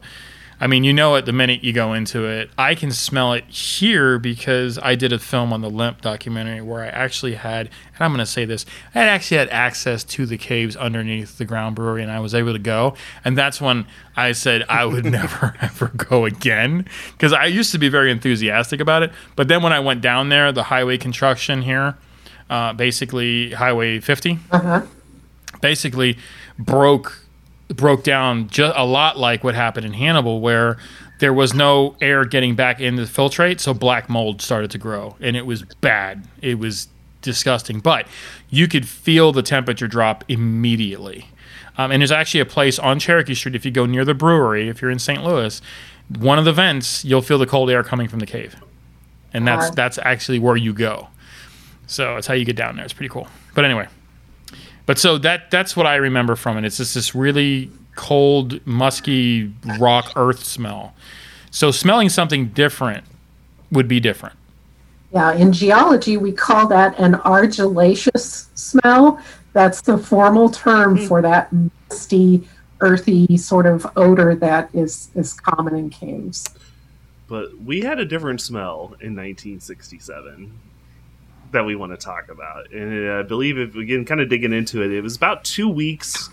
[0.57, 2.49] I mean, you know it the minute you go into it.
[2.57, 6.82] I can smell it here because I did a film on the Lemp documentary where
[6.82, 10.26] I actually had, and I'm going to say this, I had actually had access to
[10.26, 12.95] the caves underneath the ground brewery and I was able to go.
[13.26, 13.86] And that's when
[14.16, 18.80] I said I would never ever go again because I used to be very enthusiastic
[18.80, 19.11] about it.
[19.36, 21.97] But then when I went down there, the highway construction here,
[22.49, 24.81] uh, basically Highway 50, uh-huh.
[25.61, 26.17] basically
[26.57, 27.21] broke
[27.69, 30.77] broke down just a lot like what happened in Hannibal, where
[31.19, 35.15] there was no air getting back into the filtrate, so black mold started to grow,
[35.19, 36.27] and it was bad.
[36.41, 36.87] It was
[37.21, 38.07] disgusting, but
[38.49, 41.29] you could feel the temperature drop immediately.
[41.77, 44.69] Um, and there's actually a place on Cherokee Street if you go near the brewery,
[44.69, 45.23] if you're in St.
[45.23, 45.61] Louis,
[46.17, 48.55] one of the vents you'll feel the cold air coming from the cave,
[49.33, 51.07] and that's that's actually where you go.
[51.88, 52.86] So that's how you get down there.
[52.86, 53.27] It's pretty cool.
[53.53, 53.88] But anyway.
[54.86, 56.65] But so that that's what I remember from it.
[56.65, 60.93] It's just this really cold, musky rock earth smell.
[61.49, 63.03] So smelling something different
[63.71, 64.36] would be different.
[65.11, 69.19] Yeah, in geology, we call that an argillaceous smell.
[69.53, 71.07] That's the formal term mm.
[71.07, 71.49] for that
[71.89, 72.47] musty,
[72.81, 76.45] earthy sort of odor that is, is common in caves.
[77.27, 80.51] But we had a different smell in 1967
[81.55, 82.71] that we want to talk about.
[82.71, 85.43] And uh, I believe, if we get kind of digging into it, it was about
[85.43, 86.29] two weeks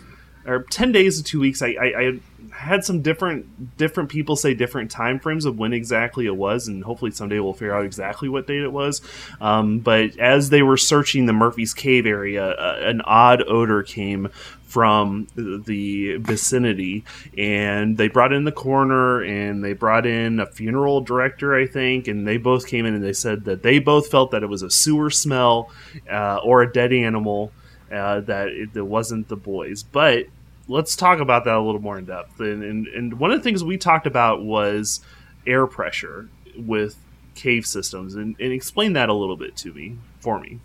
[0.47, 1.63] or 10 days to two weeks.
[1.63, 2.19] I, I, I
[2.63, 6.85] had some different different people say different time frames of when exactly it was, and
[6.85, 9.01] hopefully someday we'll figure out exactly what date it was.
[9.41, 14.29] Um, but as they were searching the Murphy's Cave area, uh, an odd odor came
[14.73, 17.05] from the vicinity
[17.37, 22.09] and they brought in the coroner and they brought in a funeral director i think
[22.09, 24.63] and they both came in and they said that they both felt that it was
[24.63, 25.71] a sewer smell
[26.11, 27.53] uh, or a dead animal
[27.93, 30.25] uh, that it, it wasn't the boys but
[30.69, 32.41] let's talk about that a little more in depth.
[32.41, 35.01] And, and, and one of the things we talked about was
[35.47, 36.97] air pressure with
[37.35, 40.61] cave systems, and, and explain that a little bit to me for me.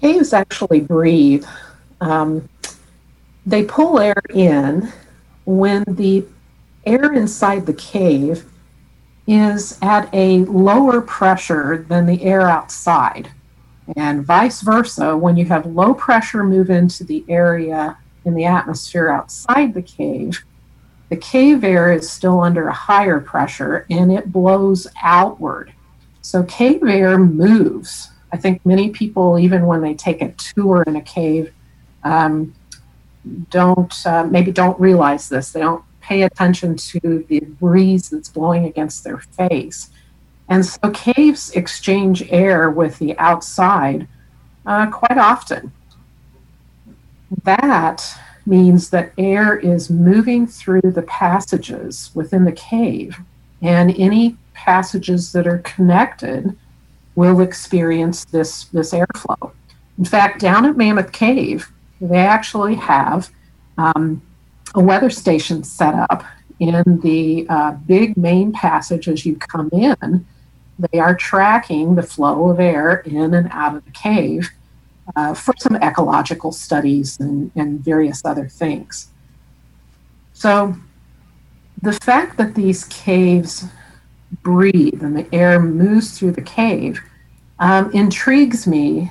[0.00, 1.46] Caves actually breathe.
[2.00, 2.48] Um,
[3.46, 4.92] they pull air in
[5.44, 6.24] when the
[6.84, 8.44] air inside the cave
[9.26, 13.30] is at a lower pressure than the air outside.
[13.96, 19.08] And vice versa, when you have low pressure move into the area in the atmosphere
[19.08, 20.44] outside the cave,
[21.08, 25.72] the cave air is still under a higher pressure and it blows outward.
[26.22, 28.10] So cave air moves.
[28.32, 31.52] I think many people, even when they take a tour in a cave,
[32.04, 32.54] um,
[33.50, 35.52] don't uh, maybe don't realize this.
[35.52, 39.90] They don't pay attention to the breeze that's blowing against their face.
[40.48, 44.08] And so caves exchange air with the outside
[44.66, 45.72] uh, quite often.
[47.44, 48.04] That
[48.46, 53.18] means that air is moving through the passages within the cave,
[53.60, 56.56] and any passages that are connected
[57.14, 59.52] will experience this, this airflow.
[59.98, 61.70] In fact, down at Mammoth Cave,
[62.00, 63.30] they actually have
[63.78, 64.22] um,
[64.74, 66.24] a weather station set up
[66.58, 70.26] in the uh, big main passage as you come in.
[70.78, 74.50] They are tracking the flow of air in and out of the cave
[75.16, 79.08] uh, for some ecological studies and, and various other things.
[80.32, 80.76] So,
[81.80, 83.64] the fact that these caves
[84.42, 87.00] breathe and the air moves through the cave
[87.58, 89.10] um, intrigues me,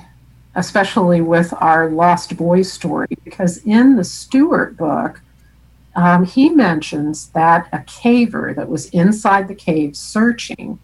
[0.54, 5.20] especially with our Lost Boys story, because in the Stewart book,
[5.94, 10.78] um, he mentions that a caver that was inside the cave searching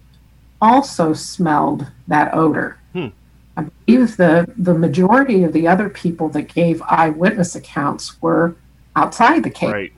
[0.61, 2.77] also smelled that odor.
[2.93, 3.07] Hmm.
[3.59, 8.55] I believe the, the majority of the other people that gave eyewitness accounts were
[8.95, 9.71] outside the cave.
[9.71, 9.93] Right.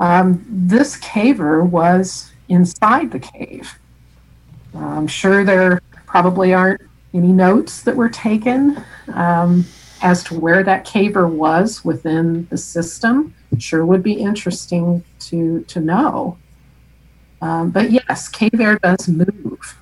[0.00, 3.78] Um, this caver was inside the cave.
[4.74, 6.82] I'm sure there probably aren't
[7.14, 9.64] any notes that were taken um,
[10.02, 13.34] as to where that caver was within the system.
[13.58, 16.36] Sure would be interesting to to know.
[17.40, 19.78] Um, but yes, cave air does move.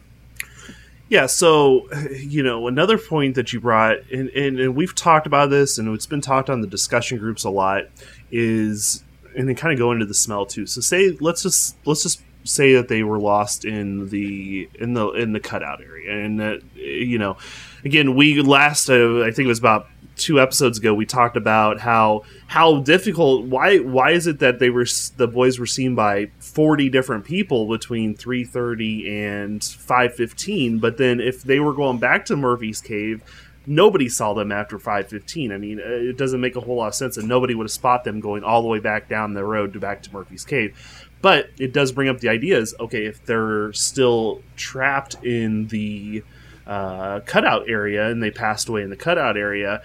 [1.08, 5.50] Yeah, so you know another point that you brought, and, and, and we've talked about
[5.50, 7.84] this, and it's been talked on the discussion groups a lot,
[8.30, 9.04] is
[9.36, 10.66] and then kind of go into the smell too.
[10.66, 15.10] So say let's just let's just say that they were lost in the in the
[15.12, 17.36] in the cutout area, and that you know,
[17.84, 21.78] again, we last uh, I think it was about two episodes ago we talked about
[21.80, 24.86] how how difficult why why is it that they were
[25.16, 31.42] the boys were seen by 40 different people between 3:30 and 5:15 but then if
[31.42, 33.22] they were going back to Murphy's cave
[33.66, 36.94] nobody saw them after 5:15 I mean uh, it doesn't make a whole lot of
[36.94, 39.74] sense and nobody would have spot them going all the way back down the road
[39.74, 41.08] to back to Murphy's cave.
[41.20, 46.22] But it does bring up the ideas okay if they're still trapped in the
[46.66, 49.82] uh, cutout area and they passed away in the cutout area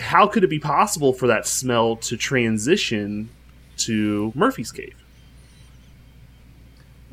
[0.00, 3.28] how could it be possible for that smell to transition
[3.78, 4.94] to Murphy's Cave?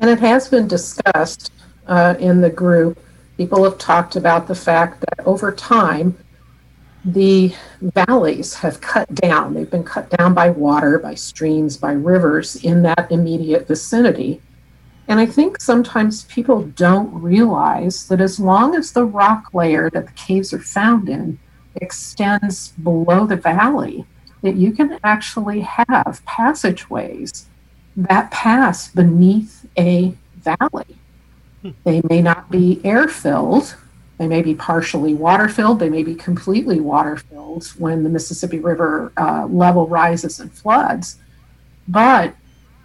[0.00, 1.52] And it has been discussed
[1.86, 2.98] uh, in the group.
[3.36, 6.16] People have talked about the fact that over time,
[7.04, 9.52] the valleys have cut down.
[9.52, 14.40] They've been cut down by water, by streams, by rivers in that immediate vicinity.
[15.08, 20.06] And I think sometimes people don't realize that as long as the rock layer that
[20.06, 21.38] the caves are found in
[21.76, 24.06] extends below the valley,
[24.42, 27.46] that you can actually have passageways
[27.96, 30.96] that pass beneath a valley.
[31.62, 31.70] Hmm.
[31.84, 33.76] They may not be air filled,
[34.18, 38.58] they may be partially water filled, they may be completely water filled when the Mississippi
[38.58, 41.16] River uh, level rises and floods.
[41.88, 42.34] But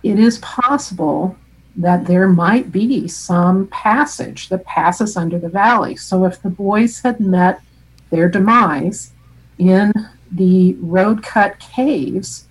[0.04, 1.36] it is possible
[1.76, 5.96] that there might be some passage that passes under the valley.
[5.96, 7.62] So if the boys had met
[8.10, 9.14] their demise
[9.58, 9.92] in
[10.32, 12.48] the road cut caves,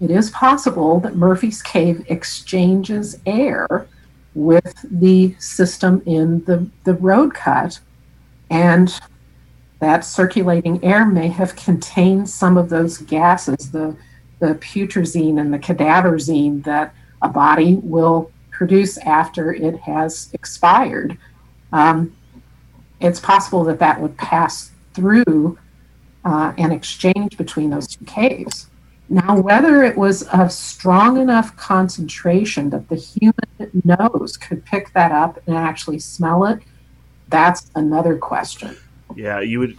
[0.00, 3.88] it is possible that Murphy's Cave exchanges air
[4.34, 7.80] with the system in the, the road cut,
[8.50, 8.98] and
[9.80, 13.96] that circulating air may have contained some of those gases, the,
[14.38, 21.18] the putrescine and the cadaverine that a body will produce after it has expired.
[21.72, 22.16] Um,
[23.00, 25.56] it's possible that that would pass through
[26.24, 28.68] uh, an exchange between those two caves.
[29.08, 35.12] Now, whether it was of strong enough concentration that the human nose could pick that
[35.12, 36.58] up and actually smell it,
[37.28, 38.76] that's another question.
[39.14, 39.78] Yeah, you would.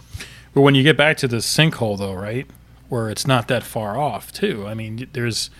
[0.54, 2.46] But when you get back to the sinkhole, though, right,
[2.88, 4.66] where it's not that far off, too.
[4.66, 5.50] I mean, there's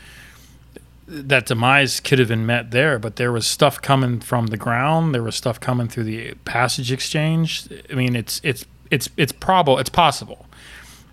[1.07, 5.15] that demise could have been met there, but there was stuff coming from the ground.
[5.15, 7.69] There was stuff coming through the passage exchange.
[7.91, 10.47] I mean, it's it's it's it's probable, it's possible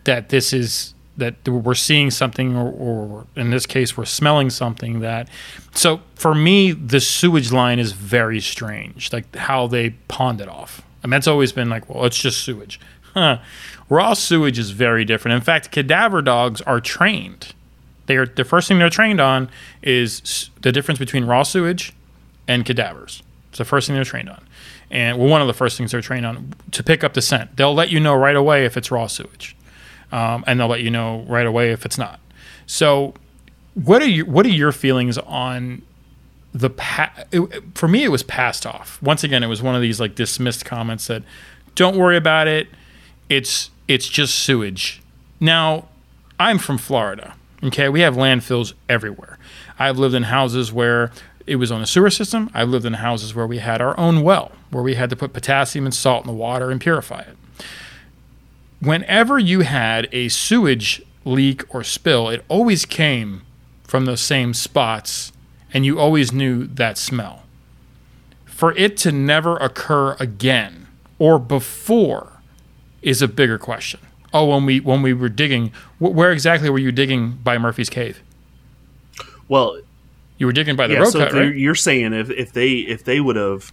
[0.03, 4.99] that this is that we're seeing something, or, or, in this case, we're smelling something
[4.99, 5.27] that.
[5.73, 10.83] So for me, the sewage line is very strange, like how they pawned it off.
[11.07, 12.79] Mean, that's always been like, well, it's just sewage.
[13.13, 13.39] Huh.
[13.89, 15.35] Raw sewage is very different.
[15.35, 17.53] In fact, cadaver dogs are trained.
[18.07, 19.49] They are the first thing they're trained on
[19.81, 21.93] is the difference between raw sewage
[22.47, 23.23] and cadavers.
[23.49, 24.45] It's the first thing they're trained on,
[24.89, 27.57] and well, one of the first things they're trained on to pick up the scent.
[27.57, 29.55] They'll let you know right away if it's raw sewage
[30.11, 32.19] um, and they'll let you know right away if it's not.
[32.65, 33.13] So,
[33.73, 35.81] what are your what are your feelings on
[36.53, 39.01] the pa- it, for me it was passed off.
[39.01, 41.23] Once again, it was one of these like dismissed comments that
[41.75, 42.67] don't worry about it.
[43.29, 45.01] It's it's just sewage.
[45.39, 45.87] Now,
[46.39, 47.35] I'm from Florida.
[47.63, 49.37] Okay, we have landfills everywhere.
[49.79, 51.11] I've lived in houses where
[51.45, 52.49] it was on a sewer system.
[52.53, 55.33] I've lived in houses where we had our own well, where we had to put
[55.33, 57.37] potassium and salt in the water and purify it
[58.79, 63.41] whenever you had a sewage leak or spill, it always came
[63.83, 65.31] from those same spots,
[65.73, 67.43] and you always knew that smell.
[68.45, 70.87] For it to never occur again
[71.19, 72.41] or before
[73.01, 73.99] is a bigger question.
[74.33, 78.21] Oh, when we when we were digging, where exactly were you digging by Murphy's Cave?
[79.47, 79.79] Well,
[80.37, 81.55] you were digging by the yeah, road so cut, right?
[81.55, 83.71] You're saying if, if they if they would have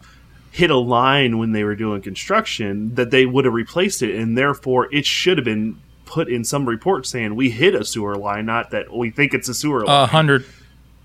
[0.55, 4.39] hit a line when they were doing construction that they would have replaced it, and
[4.39, 8.47] therefore it should have been put in some report saying we hit a sewer line,
[8.47, 10.05] not that we think it's a sewer line.
[10.05, 10.47] A hundred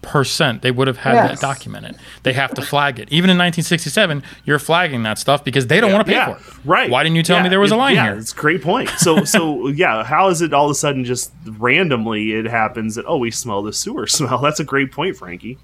[0.03, 1.29] percent, they would have had yes.
[1.31, 1.97] that documented.
[2.21, 3.09] They have to flag it.
[3.09, 6.35] Even in 1967, you're flagging that stuff because they don't yeah, want to pay yeah,
[6.35, 6.65] for it.
[6.65, 6.89] Right?
[6.91, 8.19] Why didn't you tell yeah, me there was it, a line yeah, here?
[8.19, 8.89] It's a great point.
[8.99, 13.05] So, so yeah, how is it all of a sudden just randomly it happens that
[13.07, 14.37] oh we smell the sewer smell?
[14.37, 15.57] That's a great point, Frankie.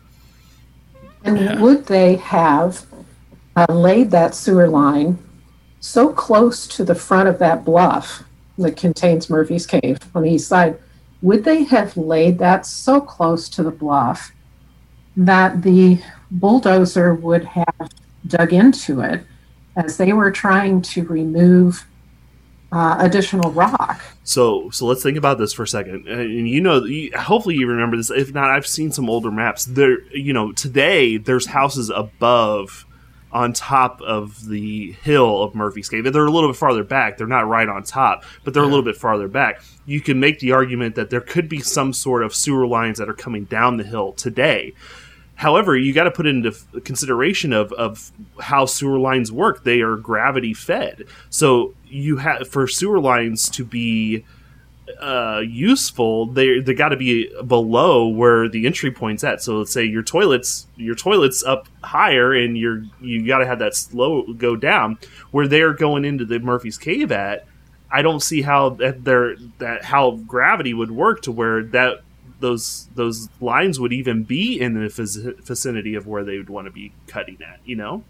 [1.23, 2.83] And would they have
[3.69, 5.17] laid that sewer line
[5.79, 8.23] so close to the front of that bluff
[8.57, 10.79] that contains Murphy's Cave on the east side,
[11.21, 14.31] would they have laid that so close to the bluff
[15.17, 16.01] that the
[16.31, 17.89] bulldozer would have
[18.27, 19.23] dug into it
[19.75, 21.85] as they were trying to remove
[22.71, 24.01] uh, additional rock?
[24.23, 26.07] So, so let's think about this for a second.
[26.07, 26.85] And you know,
[27.17, 28.09] hopefully you remember this.
[28.09, 29.65] If not, I've seen some older maps.
[29.65, 32.84] There, you know, today there's houses above
[33.35, 36.05] on top of the hill of Murphy's Cave.
[36.05, 37.17] They're a little bit farther back.
[37.17, 38.69] They're not right on top, but they're yeah.
[38.69, 39.61] a little bit farther back.
[39.85, 43.09] You can make the argument that there could be some sort of sewer lines that
[43.09, 44.73] are coming down the hill today.
[45.35, 46.53] However, you got to put into
[46.85, 48.09] consideration of, of
[48.39, 49.65] how sewer lines work.
[49.65, 51.03] They are gravity fed.
[51.29, 54.23] So you have for sewer lines to be
[54.99, 59.41] uh, useful, they they got to be below where the entry point's at.
[59.41, 63.59] So let's say your toilets your toilets up higher, and you're you got to have
[63.59, 64.97] that slow go down
[65.31, 67.47] where they're going into the Murphy's Cave at.
[67.91, 72.01] I don't see how that there that how gravity would work to where that
[72.39, 76.71] those those lines would even be in the vicinity of where they would want to
[76.71, 77.59] be cutting at.
[77.65, 78.03] You know.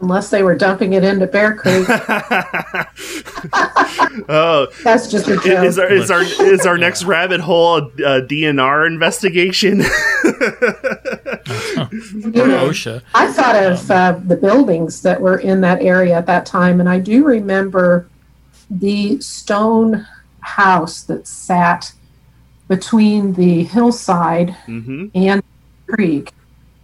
[0.00, 1.86] Unless they were dumping it into Bear Creek.
[4.28, 5.64] oh, that's just a joke.
[5.64, 9.80] Is our is our, is our next rabbit hole a, a DNR investigation?
[9.80, 9.86] or
[12.68, 13.02] OSHA.
[13.14, 16.90] I thought of uh, the buildings that were in that area at that time, and
[16.90, 18.06] I do remember
[18.70, 20.06] the stone
[20.40, 21.92] house that sat
[22.68, 25.06] between the hillside mm-hmm.
[25.14, 25.42] and
[25.86, 26.32] the creek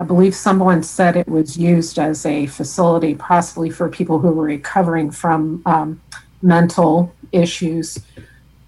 [0.02, 4.42] I believe someone said it was used as a facility, possibly for people who were
[4.42, 6.00] recovering from um,
[6.42, 8.00] mental issues.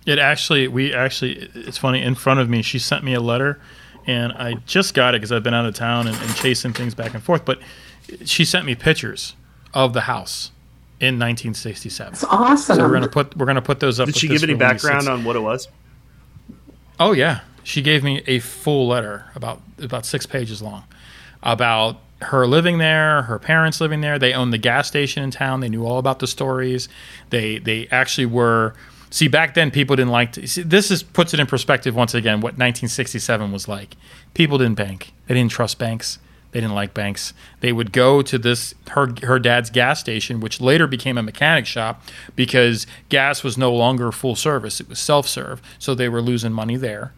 [0.06, 2.02] It actually, we actually, it's funny.
[2.02, 3.58] In front of me, she sent me a letter,
[4.06, 6.94] and I just got it because I've been out of town and, and chasing things
[6.94, 7.44] back and forth.
[7.44, 7.58] But
[8.24, 9.34] she sent me pictures
[9.72, 10.52] of the house
[11.00, 12.12] in 1967.
[12.12, 12.76] It's awesome.
[12.76, 14.06] So we're gonna put we're gonna put those up.
[14.06, 15.66] Did she give any background on what it was?
[17.00, 20.84] Oh yeah, she gave me a full letter about about six pages long
[21.44, 24.18] about her living there, her parents living there.
[24.18, 25.60] They owned the gas station in town.
[25.60, 26.88] They knew all about the stories.
[27.30, 28.74] They they actually were.
[29.10, 30.48] See, back then people didn't like to.
[30.48, 33.96] See, this is puts it in perspective once again what 1967 was like.
[34.32, 35.12] People didn't bank.
[35.28, 36.18] They didn't trust banks.
[36.50, 37.34] They didn't like banks.
[37.60, 41.66] They would go to this her her dad's gas station, which later became a mechanic
[41.66, 42.02] shop
[42.34, 45.60] because gas was no longer full service; it was self serve.
[45.78, 47.12] So they were losing money there.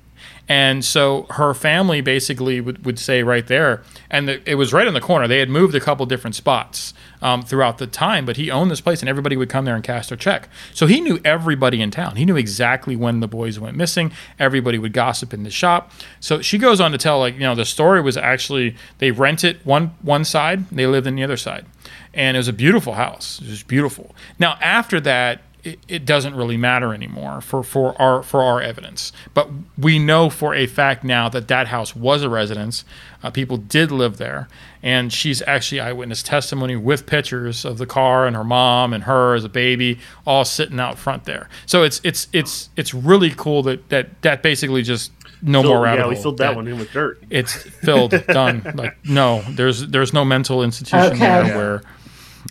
[0.48, 4.86] And so her family basically would, would say right there, and the, it was right
[4.86, 5.26] in the corner.
[5.26, 8.80] They had moved a couple different spots um, throughout the time, but he owned this
[8.80, 10.48] place, and everybody would come there and cash their check.
[10.72, 12.14] So he knew everybody in town.
[12.14, 14.12] He knew exactly when the boys went missing.
[14.38, 15.90] Everybody would gossip in the shop.
[16.20, 19.58] So she goes on to tell, like you know, the story was actually they rented
[19.64, 21.66] one one side, they lived in the other side,
[22.14, 23.40] and it was a beautiful house.
[23.42, 24.14] It was beautiful.
[24.38, 29.12] Now after that, it, it doesn't really matter anymore for, for our for our evidence.
[29.34, 32.84] But we know for a fact now that that house was a residence.
[33.22, 34.46] Uh, people did live there,
[34.82, 39.34] and she's actually eyewitness testimony with pictures of the car and her mom and her
[39.34, 41.48] as a baby all sitting out front there.
[41.66, 45.10] So it's it's it's it's really cool that that that basically just
[45.42, 46.22] no Fill- more rabbit yeah, we hole.
[46.22, 47.20] filled that, one in with dirt.
[47.28, 48.62] It's filled, done.
[48.74, 51.18] Like no, there's there's no mental institution Okay.
[51.18, 51.56] there Yeah.
[51.56, 51.82] where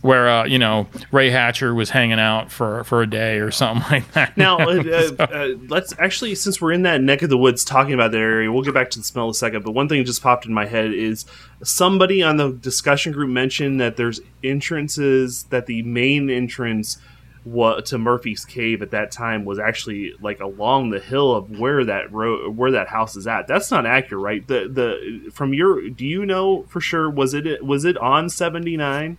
[0.05, 3.83] where uh, you know Ray Hatcher was hanging out for for a day or something
[3.91, 4.37] like that.
[4.37, 4.83] Now, uh,
[5.19, 8.19] uh, uh, let's actually, since we're in that neck of the woods talking about that
[8.19, 9.63] area, we'll get back to the smell in a second.
[9.63, 11.25] But one thing that just popped in my head is
[11.63, 16.99] somebody on the discussion group mentioned that there's entrances, that the main entrance
[17.45, 22.11] to Murphy's Cave at that time was actually like along the hill of where that
[22.11, 23.47] road, where that house is at.
[23.47, 24.47] That's not accurate, right?
[24.47, 27.09] The the from your, do you know for sure?
[27.09, 29.17] Was it was it on seventy nine?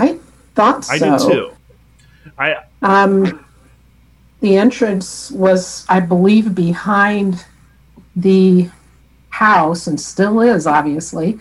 [0.00, 0.18] I
[0.54, 0.94] thought so.
[0.94, 1.56] I did too.
[2.38, 3.44] I Um,
[4.40, 7.44] the entrance was, I believe, behind
[8.16, 8.70] the
[9.30, 11.38] house and still is, obviously.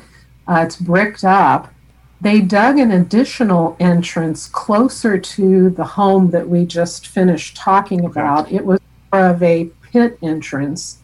[0.47, 1.73] Uh, it's bricked up.
[2.21, 8.51] They dug an additional entrance closer to the home that we just finished talking about.
[8.51, 8.79] It was
[9.13, 10.98] more of a pit entrance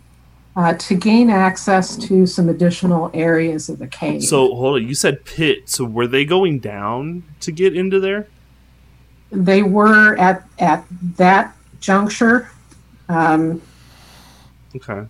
[0.55, 4.23] uh, to gain access to some additional areas of the cave.
[4.23, 5.69] So hold on, you said pit.
[5.69, 8.27] So were they going down to get into there?
[9.31, 10.85] they were at at
[11.17, 12.49] that juncture.
[13.09, 13.61] Um,
[14.75, 15.05] Okay.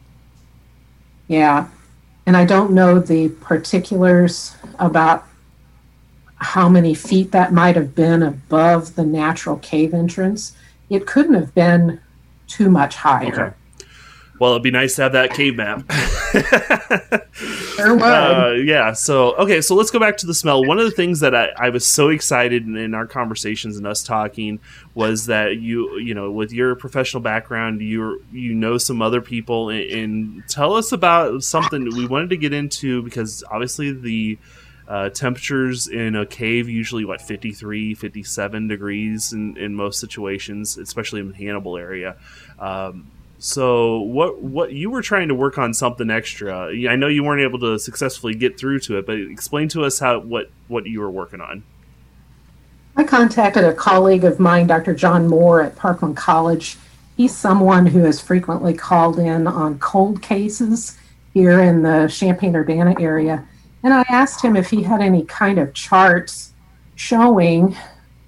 [1.28, 1.68] Yeah.
[2.28, 5.26] And I don't know the particulars about
[6.36, 10.56] how many feet that might have been above the natural cave entrance.
[10.90, 12.00] It couldn't have been
[12.46, 13.48] too much higher.
[13.48, 13.56] Okay.
[14.40, 15.84] Well, it'd be nice to have that cave map.
[17.78, 18.94] Uh, yeah.
[18.94, 19.62] So okay.
[19.62, 20.64] So let's go back to the smell.
[20.64, 23.86] One of the things that I, I was so excited in, in our conversations and
[23.86, 24.60] us talking
[24.94, 29.70] was that you you know with your professional background you you know some other people
[29.70, 34.38] and, and tell us about something we wanted to get into because obviously the
[34.88, 41.20] uh, temperatures in a cave usually what 53 57 degrees in, in most situations especially
[41.20, 42.16] in the hannibal area
[42.60, 47.24] um, so what what you were trying to work on something extra i know you
[47.24, 50.86] weren't able to successfully get through to it but explain to us how what what
[50.86, 51.64] you were working on
[52.98, 54.96] I contacted a colleague of mine, Dr.
[54.96, 56.78] John Moore at Parkland College.
[57.18, 60.98] He's someone who has frequently called in on cold cases
[61.34, 63.46] here in the Champaign Urbana area.
[63.84, 66.54] And I asked him if he had any kind of charts
[66.96, 67.76] showing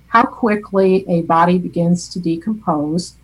[0.07, 3.15] how quickly a body begins to decompose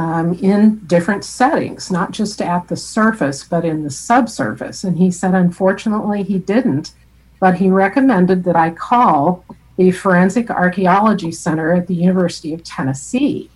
[0.00, 4.82] um, in different settings, not just at the surface, but in the subsurface.
[4.82, 6.92] And he said, unfortunately, he didn't,
[7.38, 9.44] but he recommended that I call
[9.76, 13.50] the Forensic Archaeology Center at the University of Tennessee.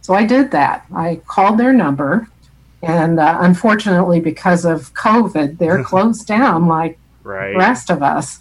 [0.00, 0.84] So I did that.
[0.92, 2.28] I called their number,
[2.82, 8.40] and uh, unfortunately, because of COVID, they're closed down like the rest of us.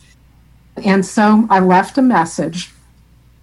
[0.84, 2.72] And so I left a message.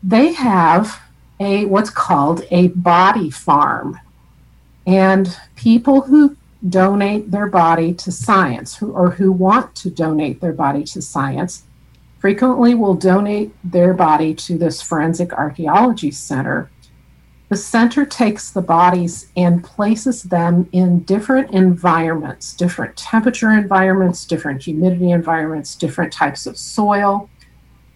[0.03, 1.01] They have
[1.41, 3.99] a what's called a body farm.
[4.87, 6.37] And people who
[6.69, 11.65] donate their body to science who, or who want to donate their body to science
[12.19, 16.71] frequently will donate their body to this forensic archaeology center.
[17.49, 24.63] The center takes the bodies and places them in different environments, different temperature environments, different
[24.63, 27.31] humidity environments, different types of soil.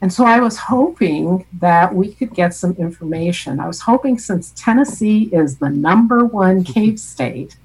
[0.02, 3.60] And so I was hoping that we could get some information.
[3.60, 7.56] I was hoping since Tennessee is the number one cave state,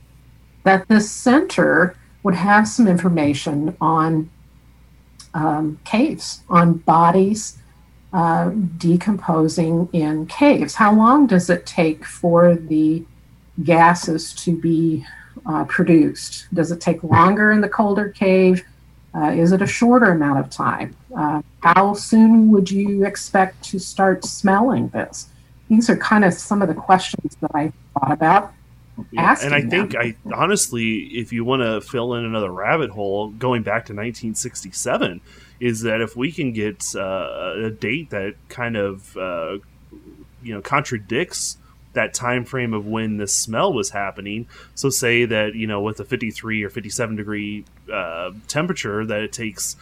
[0.64, 4.30] that this center would have some information on
[5.34, 7.60] um, caves, on bodies
[8.14, 10.76] uh, decomposing in caves.
[10.76, 13.04] How long does it take for the
[13.64, 15.06] gases to be
[15.46, 16.48] uh, produced?
[16.54, 18.64] Does it take longer in the colder cave?
[19.14, 20.96] Uh, is it a shorter amount of time?
[21.16, 25.30] Uh, how soon would you expect to start smelling this?
[25.68, 28.54] These are kind of some of the questions that I thought about.
[29.12, 29.96] Yeah, and I asking think.
[29.96, 35.22] I honestly, if you want to fill in another rabbit hole, going back to 1967,
[35.60, 39.58] is that if we can get uh, a date that kind of uh,
[40.44, 41.58] you know contradicts
[41.94, 44.48] that time frame of when the smell was happening.
[44.76, 49.34] So say that you know with a 53 or 57 degree uh, temperature, that it
[49.34, 49.76] takes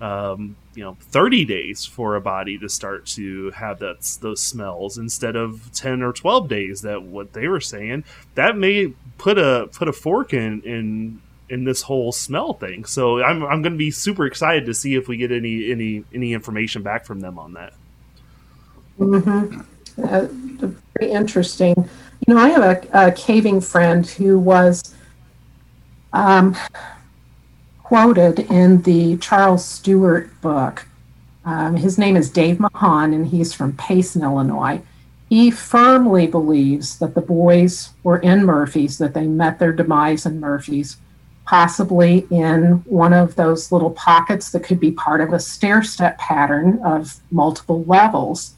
[0.00, 4.98] um, you know 30 days for a body to start to have that those smells
[4.98, 8.04] instead of 10 or 12 days that what they were saying
[8.34, 13.22] that may put a put a fork in in in this whole smell thing so
[13.22, 16.32] i'm, I'm going to be super excited to see if we get any any any
[16.32, 17.74] information back from them on that
[18.98, 19.60] Mm-hmm.
[20.02, 20.26] Uh,
[20.98, 21.74] very interesting.
[22.26, 24.94] You know, I have a, a caving friend who was
[26.12, 26.56] um,
[27.82, 30.86] quoted in the Charles Stewart book.
[31.44, 34.80] Um, his name is Dave Mahan, and he's from Payson, Illinois.
[35.28, 40.40] He firmly believes that the boys were in Murphy's, that they met their demise in
[40.40, 40.96] Murphy's,
[41.44, 46.16] possibly in one of those little pockets that could be part of a stair step
[46.18, 48.54] pattern of multiple levels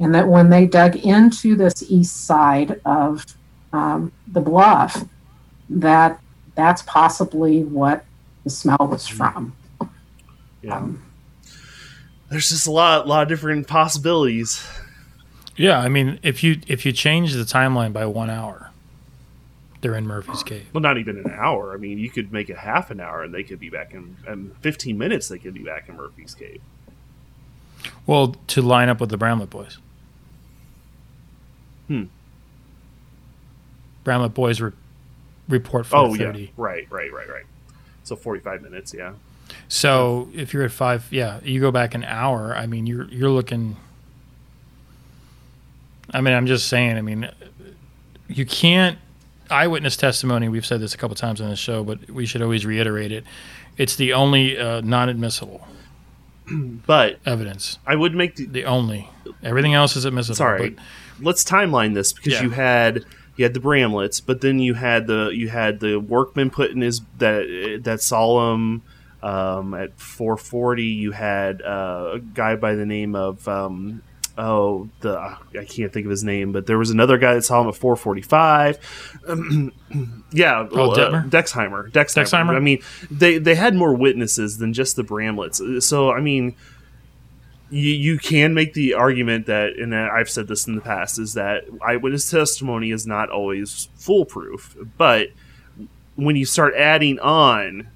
[0.00, 3.24] and that when they dug into this east side of
[3.72, 5.04] um, the bluff,
[5.68, 6.18] that
[6.56, 8.04] that's possibly what
[8.44, 9.54] the smell was from.
[10.62, 11.02] yeah Um,
[12.28, 14.66] there's just a lot lot of different possibilities
[15.56, 18.70] Yeah, I mean, if you if you change the timeline by one hour,
[19.80, 20.66] they're in Murphy's cave.
[20.72, 23.32] well not even an hour i mean you could make it half an hour and
[23.32, 26.60] they could be back in, in 15 minutes they could be back in murphy's cave
[28.06, 29.78] Well, to line up with the Bramlett boys.
[31.90, 32.04] Hmm.
[34.04, 34.72] Bramlett boys re-
[35.48, 36.40] report oh 4:30.
[36.40, 37.44] yeah right right right right
[38.04, 39.12] so 45 minutes yeah
[39.68, 42.54] So if you're at five, yeah, you go back an hour.
[42.56, 43.76] I mean, you're you're looking.
[46.12, 46.96] I mean, I'm just saying.
[46.96, 47.28] I mean,
[48.28, 48.96] you can't
[49.50, 50.48] eyewitness testimony.
[50.48, 53.24] We've said this a couple times on the show, but we should always reiterate it.
[53.76, 55.66] It's the only uh, non-admissible
[56.86, 57.78] but evidence.
[57.86, 59.08] i would make the The only.
[59.42, 60.36] Everything else is admissible.
[60.36, 60.84] sorry but-
[61.22, 62.42] let's timeline this because Yeah.
[62.42, 63.04] you had
[63.36, 66.80] you had the bramlets but then you had the you had the workman put in
[66.80, 68.82] his that that solemn
[69.22, 74.02] um, at 440 you had uh, a guy by the name of um,
[74.38, 77.60] oh the i can't think of his name but there was another guy that saw
[77.60, 78.78] him at 445
[80.32, 81.90] yeah Oh, uh, dexheimer.
[81.90, 82.24] Dexheimer.
[82.24, 82.56] Dexheimer?
[82.56, 82.80] i mean
[83.10, 85.60] they they had more witnesses than just the bramlets.
[85.80, 86.54] So i mean
[87.70, 91.34] you, you can make the argument that, and I've said this in the past, is
[91.34, 94.76] that eyewitness testimony is not always foolproof.
[94.98, 95.28] But
[96.16, 97.88] when you start adding on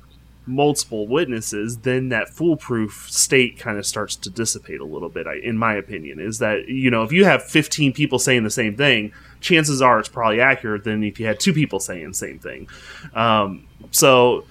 [0.47, 5.27] multiple witnesses, then that foolproof state kind of starts to dissipate a little bit.
[5.43, 8.77] In my opinion, is that you know if you have 15 people saying the same
[8.77, 12.39] thing, chances are it's probably accurate than if you had two people saying the same
[12.39, 12.69] thing.
[13.15, 14.45] Um, so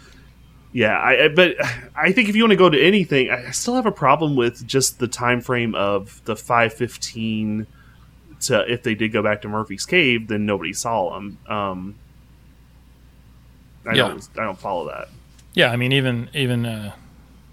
[0.74, 1.56] yeah, I, I but
[1.96, 4.66] I think if you want to go to anything, I still have a problem with
[4.68, 7.68] just the time frame of the five fifteen
[8.42, 11.38] to if they did go back to Murphy's cave, then nobody saw them.
[11.48, 11.96] Um,
[13.88, 14.10] I Yeah.
[14.10, 15.10] don't I don't follow that.
[15.54, 16.94] Yeah, I mean, even even uh,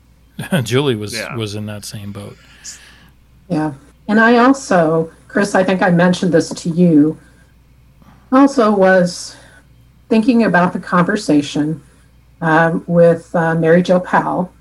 [0.62, 1.36] Julie was Yeah.
[1.36, 2.38] was in that same boat.
[3.48, 3.74] Yeah.
[4.08, 7.18] And I also, Chris, I think I mentioned this to you,
[8.32, 9.36] also was
[10.08, 11.82] thinking about the conversation
[12.40, 14.52] um, with uh, Mary Jo Powell.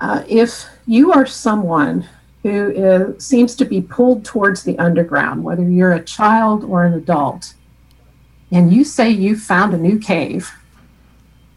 [0.00, 2.08] Uh, if you are someone
[2.42, 6.94] who is, seems to be pulled towards the underground, whether you're a child or an
[6.94, 7.54] adult,
[8.50, 10.52] and you say you found a new cave,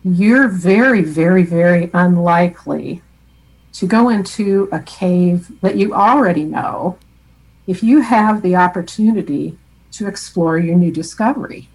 [0.04, 3.02] you're very, very, very unlikely
[3.72, 6.98] to go into a cave that you already know
[7.66, 9.58] if you have the opportunity
[9.92, 11.70] to explore your new discovery.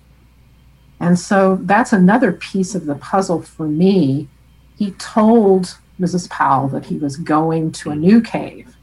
[1.01, 4.29] And so that's another piece of the puzzle for me.
[4.77, 6.29] He told Mrs.
[6.31, 8.77] Powell that he was going to a new cave,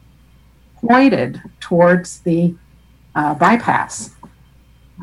[0.76, 2.56] pointed towards the
[3.16, 4.12] uh, bypass.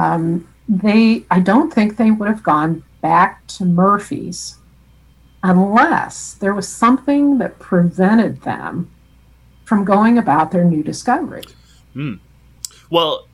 [0.01, 4.56] Um, they, I don't think they would have gone back to Murphy's
[5.43, 8.90] unless there was something that prevented them
[9.64, 11.43] from going about their new discovery.
[12.90, 13.26] Well,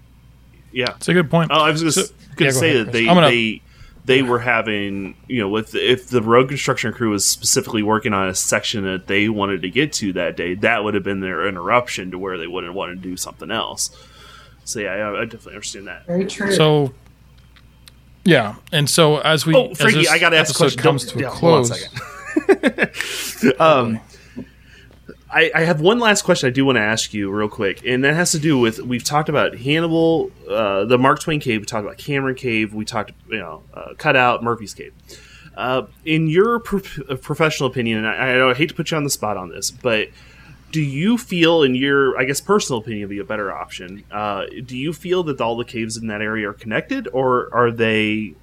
[0.72, 0.94] yeah.
[0.96, 1.50] It's a good point.
[1.52, 3.62] Oh, I was just So- going yeah, to say ahead, that they I'm gonna- they
[4.08, 8.26] they were having you know with if the road construction crew was specifically working on
[8.28, 11.46] a section that they wanted to get to that day, that would have been their
[11.46, 13.90] interruption to where they wouldn't want to do something else.
[14.64, 16.06] So yeah, I, I definitely understand that.
[16.06, 16.52] Very true.
[16.52, 16.92] So,
[18.24, 20.64] yeah, and so as we, Oh, as Frankie, this I got to ask a episode
[20.64, 20.82] question.
[20.82, 22.90] comes Don't- to a yeah, hold on close.
[23.36, 23.60] second.
[23.60, 24.00] um,
[25.30, 28.02] I, I have one last question I do want to ask you real quick, and
[28.04, 31.66] that has to do with we've talked about Hannibal, uh, the Mark Twain Cave, we
[31.66, 34.94] talked about Cameron Cave, we talked you know uh, Cutout, Murphy's Cave.
[35.54, 36.80] Uh, in your pro-
[37.10, 39.70] uh, professional opinion, and I, I hate to put you on the spot on this,
[39.70, 40.08] but
[40.70, 44.04] do you feel, in your I guess personal opinion, be a better option?
[44.10, 47.70] Uh, do you feel that all the caves in that area are connected, or are
[47.70, 48.34] they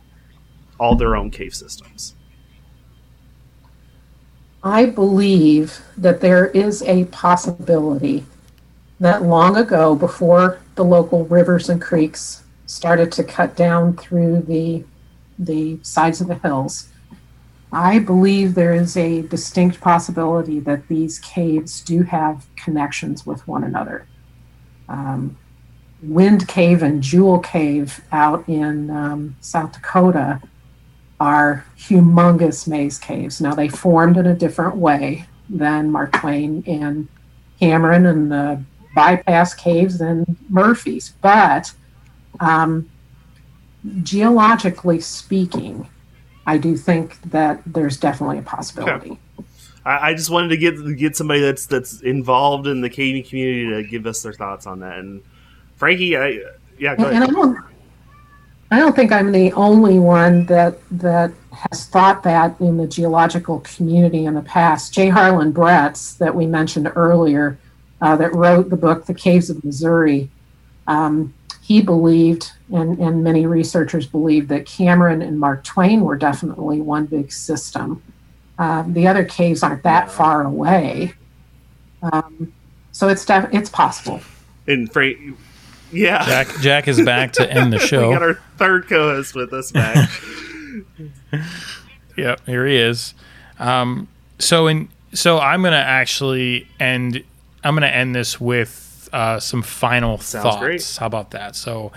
[0.79, 2.15] all their own cave systems?
[4.65, 8.25] I believe that there is a possibility
[8.99, 14.83] that long ago, before the local rivers and creeks started to cut down through the
[15.37, 16.87] the sides of the hills,
[17.71, 23.65] I believe there is a distinct possibility that these caves do have connections with one
[23.65, 24.07] another.
[24.87, 25.37] Um,
[26.01, 30.41] Wind Cave and Jewel Cave out in um, South Dakota
[31.19, 33.39] are humongous maze caves.
[33.41, 37.07] Now, they formed in a different way than Mark Twain and
[37.59, 38.61] Cameron and the
[38.95, 41.71] bypass caves and Murphy's, but
[42.39, 42.89] um,
[44.03, 45.87] geologically speaking,
[46.45, 49.19] I do think that there's definitely a possibility.
[49.85, 53.69] I, I just wanted to get get somebody that's that's involved in the caving community
[53.83, 54.99] to give us their thoughts on that.
[54.99, 55.23] And
[55.75, 56.41] Frankie, I
[56.77, 57.35] yeah, go And, and I ahead.
[57.35, 57.57] don't,
[58.71, 63.59] I don't think I'm the only one that that has thought that in the geological
[63.61, 64.93] community in the past.
[64.93, 65.09] J.
[65.09, 67.57] Harlan Bretz, that we mentioned earlier,
[68.01, 70.29] uh, that wrote the book "The Caves of Missouri,"
[70.87, 76.81] um, he believed, and, and many researchers believe, that Cameron and Mark Twain were definitely
[76.81, 78.03] one big system.
[78.57, 81.13] Um, the other caves aren't that far away,
[82.01, 82.51] um,
[82.91, 84.21] so it's def- it's possible.
[84.67, 85.37] And Frank,
[85.91, 88.09] yeah, Jack Jack is back to end the show.
[88.09, 90.09] we got our third co-host with us back.
[92.17, 93.13] Yep, here he is.
[93.59, 94.07] Um,
[94.39, 97.23] so in so I'm gonna actually end.
[97.61, 100.57] I'm gonna end this with uh, some final Sounds thoughts.
[100.61, 100.97] great.
[100.97, 101.57] How about that?
[101.57, 101.91] So,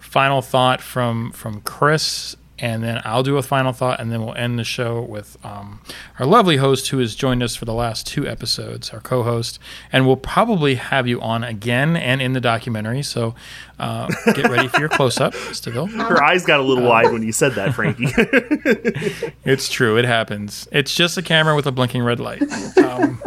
[0.00, 4.34] final thought from from Chris, and then I'll do a final thought, and then we'll
[4.34, 5.80] end the show with um,
[6.18, 9.58] our lovely host who has joined us for the last two episodes, our co-host,
[9.92, 13.02] and we'll probably have you on again and in the documentary.
[13.02, 13.34] So,
[13.78, 15.88] uh, get ready for your close-up, Staville.
[15.90, 18.08] Her eyes got a little wide when you said that, Frankie.
[19.44, 19.96] It's true.
[19.96, 20.68] It happens.
[20.72, 22.42] It's just a camera with a blinking red light.
[22.76, 23.22] Um,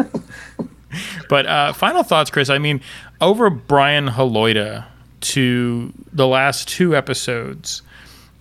[1.29, 2.49] but uh, final thoughts, Chris.
[2.49, 2.81] I mean,
[3.19, 4.85] over Brian Haloida
[5.21, 7.81] to the last two episodes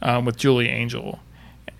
[0.02, 1.20] um, with Julie Angel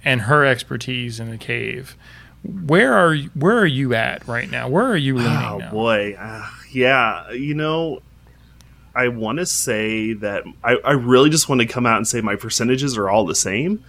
[0.05, 1.97] and her expertise in the cave.
[2.43, 4.69] Where are you, where are you at right now?
[4.69, 5.71] Where are you leaning oh now?
[5.71, 7.31] boy, uh, yeah.
[7.33, 8.01] You know,
[8.95, 12.21] I want to say that I, I really just want to come out and say
[12.23, 13.85] my percentages are all the same.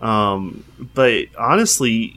[0.00, 0.64] Um,
[0.94, 2.16] but honestly,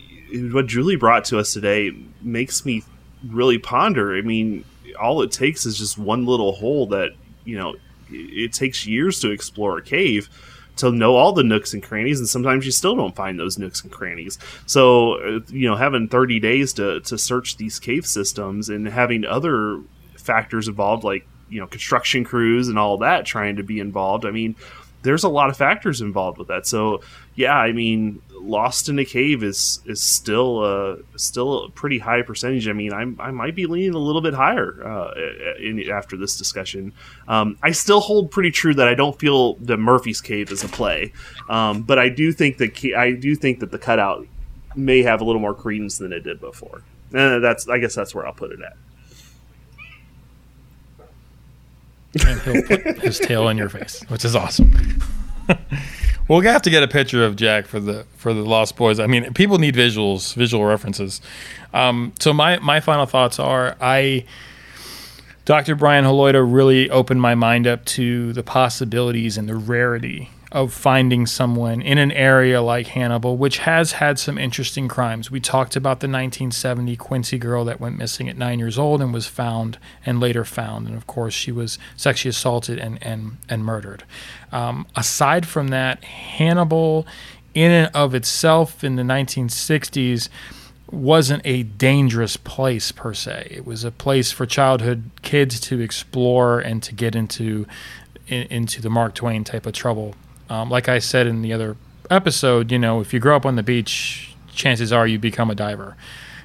[0.51, 2.83] what Julie brought to us today makes me
[3.27, 4.17] really ponder.
[4.17, 4.65] I mean,
[4.99, 7.11] all it takes is just one little hole that
[7.43, 7.75] you know
[8.09, 10.29] it, it takes years to explore a cave
[10.77, 13.81] to know all the nooks and crannies, and sometimes you still don't find those nooks
[13.81, 14.37] and crannies.
[14.65, 19.25] So, uh, you know, having 30 days to, to search these cave systems and having
[19.25, 19.81] other
[20.17, 24.31] factors involved, like, you know, construction crews and all that trying to be involved, I
[24.31, 24.55] mean,
[25.05, 26.67] there's a lot of factors involved with that.
[26.67, 27.01] So,
[27.35, 32.21] yeah, I mean, lost in a cave is is still a still a pretty high
[32.21, 32.67] percentage.
[32.67, 35.13] I mean, I'm, I might be leaning a little bit higher uh,
[35.59, 36.91] in, after this discussion.
[37.27, 40.67] Um, I still hold pretty true that I don't feel that Murphy's Cave is a
[40.67, 41.13] play,
[41.49, 44.27] um, but I do think that I do think that the cutout
[44.75, 46.81] may have a little more credence than it did before.
[47.13, 48.75] Uh, that's I guess that's where I'll put it at.
[52.25, 54.71] And he'll put his tail in your face, which is awesome.
[56.27, 58.99] we'll have to get a picture of Jack for the for the Lost Boys.
[58.99, 61.21] I mean, people need visuals, visual references.
[61.73, 64.25] Um, so my my final thoughts are I.
[65.45, 65.75] Dr.
[65.75, 71.25] Brian Haloida really opened my mind up to the possibilities and the rarity of finding
[71.25, 75.29] someone in an area like Hannibal, which has had some interesting crimes.
[75.29, 79.13] We talked about the 1970 Quincy girl that went missing at nine years old and
[79.13, 80.87] was found and later found.
[80.87, 84.05] And of course, she was sexually assaulted and, and, and murdered.
[84.53, 87.05] Um, aside from that, Hannibal,
[87.53, 90.29] in and of itself, in the 1960s,
[90.89, 93.49] wasn't a dangerous place per se.
[93.51, 97.67] It was a place for childhood kids to explore and to get into
[98.27, 100.15] into the Mark Twain type of trouble.
[100.49, 101.77] Um, like I said in the other
[102.09, 105.55] episode, you know, if you grow up on the beach, chances are you become a
[105.55, 105.95] diver.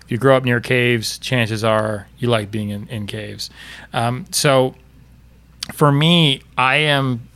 [0.03, 3.51] If you grow up near caves, chances are you like being in, in caves.
[3.93, 4.75] Um, so
[5.73, 7.29] for me, I am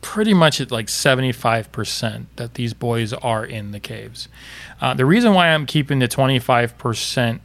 [0.00, 4.28] pretty much at like 75% that these boys are in the caves.
[4.80, 7.40] Uh, the reason why I'm keeping the 25%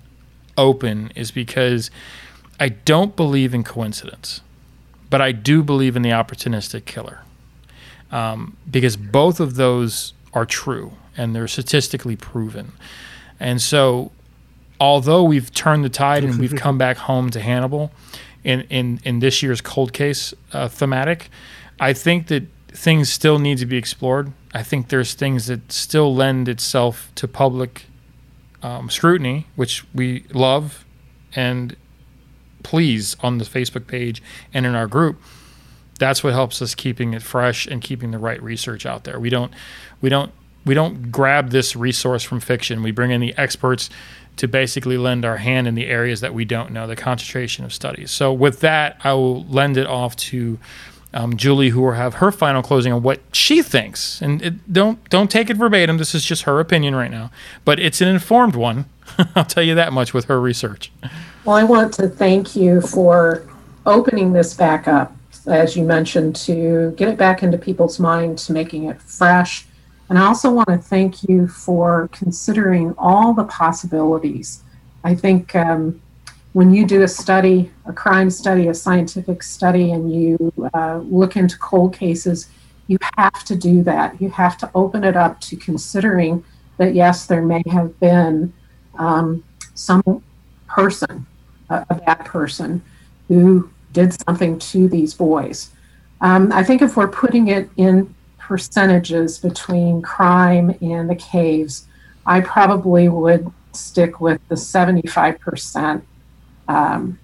[0.58, 1.90] open is because
[2.60, 4.42] I don't believe in coincidence,
[5.10, 7.22] but I do believe in the opportunistic killer.
[8.14, 12.72] Um, because both of those are true and they're statistically proven.
[13.40, 14.12] And so,
[14.80, 17.92] although we've turned the tide and we've come back home to Hannibal
[18.44, 21.30] in, in, in this year's cold case uh, thematic,
[21.80, 24.32] I think that things still need to be explored.
[24.54, 27.88] I think there's things that still lend itself to public
[28.62, 30.86] um, scrutiny, which we love
[31.36, 31.76] and
[32.62, 34.22] please on the Facebook page
[34.54, 35.20] and in our group.
[36.04, 39.18] That's what helps us keeping it fresh and keeping the right research out there.
[39.18, 39.54] We don't,
[40.02, 40.34] we don't,
[40.66, 42.84] we don't grab this resource from fiction.
[42.84, 43.90] We bring in the experts
[44.36, 47.74] to basically lend our hand in the areas that we don't know, the concentration of
[47.74, 48.12] studies.
[48.12, 50.60] So with that, I will lend it off to
[51.14, 54.22] um, Julie, who will have her final closing on what she thinks.
[54.22, 56.00] And it, don't don't take it verbatim.
[56.00, 57.32] This is just her opinion right now,
[57.64, 58.88] but it's an informed one.
[59.36, 60.92] I'll tell you that much with her research.
[61.46, 63.48] Well, I want to thank you for
[63.86, 65.16] opening this back up,
[65.48, 69.66] as you mentioned, to get it back into people's minds, making it fresh.
[70.10, 74.64] And I also want to thank you for considering all the possibilities.
[75.04, 76.02] I think um,
[76.54, 81.36] when you do a study, a crime study, a scientific study, and you uh, look
[81.36, 82.50] into cold cases,
[82.88, 84.22] you have to do that.
[84.22, 86.44] You have to open it up to considering
[86.78, 88.54] that, yes, there may have been
[88.96, 89.44] um,
[89.74, 90.24] some
[90.68, 91.26] person,
[91.70, 92.82] a, a, bad person,
[93.28, 95.72] who did something to these boys.
[96.22, 101.88] Um, I think if we're putting it in percentages between crime and the caves,
[102.26, 106.02] I probably would stick with the 75%
[106.68, 107.20] um,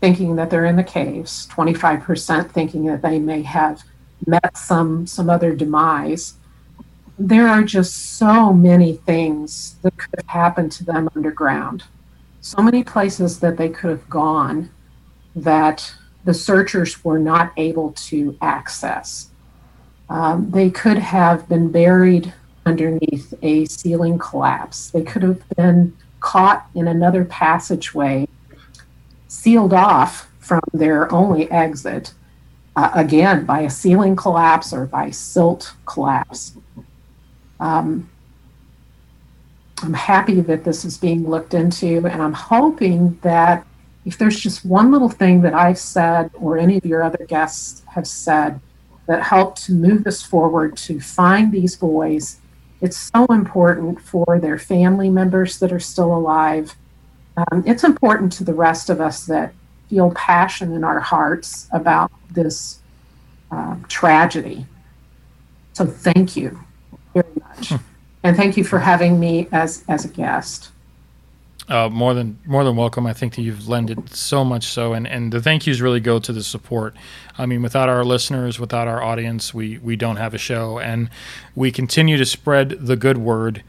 [0.00, 3.82] thinking that they're in the caves, 25% thinking that they may have
[4.26, 6.34] met some some other demise.
[7.18, 11.84] There are just so many things that could have happened to them underground.
[12.40, 14.70] So many places that they could have gone
[15.36, 15.94] that
[16.24, 19.30] the searchers were not able to access.
[20.08, 22.32] Um, they could have been buried
[22.66, 24.90] underneath a ceiling collapse.
[24.90, 28.26] They could have been caught in another passageway
[29.28, 32.14] sealed off from their only exit,
[32.76, 36.56] uh, again, by a ceiling collapse or by silt collapse.
[37.60, 38.10] Um,
[39.82, 43.66] I'm happy that this is being looked into, and I'm hoping that
[44.04, 47.82] if there's just one little thing that I've said or any of your other guests
[47.86, 48.60] have said
[49.06, 52.40] that helped to move this forward to find these boys,
[52.80, 56.74] it's so important for their family members that are still alive
[57.36, 59.54] um, it's important to the rest of us that
[59.88, 62.80] feel passion in our hearts about this
[63.50, 64.66] uh, tragedy.
[65.72, 66.62] So thank you
[67.12, 67.76] very much, hmm.
[68.22, 70.70] and thank you for having me as as a guest.
[71.66, 73.06] Uh, more than more than welcome.
[73.06, 76.18] I think that you've lended so much so, and, and the thank yous really go
[76.18, 76.94] to the support.
[77.38, 81.08] I mean, without our listeners, without our audience, we we don't have a show, and
[81.54, 83.62] we continue to spread the good word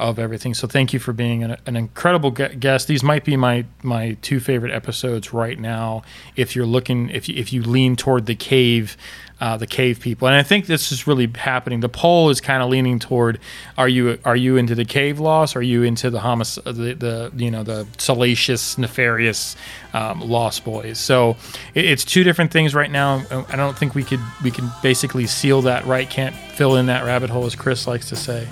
[0.00, 0.54] of everything.
[0.54, 2.88] So thank you for being an, an incredible guest.
[2.88, 6.02] These might be my my two favorite episodes right now.
[6.36, 8.96] If you're looking, if you, if you lean toward the cave,
[9.40, 11.80] uh, the cave people, and I think this is really happening.
[11.80, 13.40] The poll is kind of leaning toward:
[13.76, 15.54] Are you are you into the cave loss?
[15.54, 19.54] Are you into the homicide, the, the you know the salacious, nefarious
[19.92, 20.98] um, lost boys?
[20.98, 21.36] So
[21.74, 23.22] it, it's two different things right now.
[23.48, 26.08] I don't think we could we can basically seal that right.
[26.08, 28.48] Can't fill in that rabbit hole, as Chris likes to say.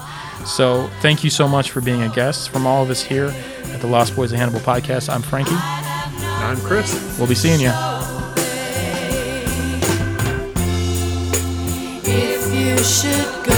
[0.47, 2.51] So thank you so much for being a guest.
[2.51, 3.35] From all of us here
[3.67, 5.53] at the Lost Boys of Hannibal podcast, I'm Frankie.
[5.55, 7.17] I'm Chris.
[7.19, 7.71] We'll be seeing you.
[12.11, 13.55] If you should go,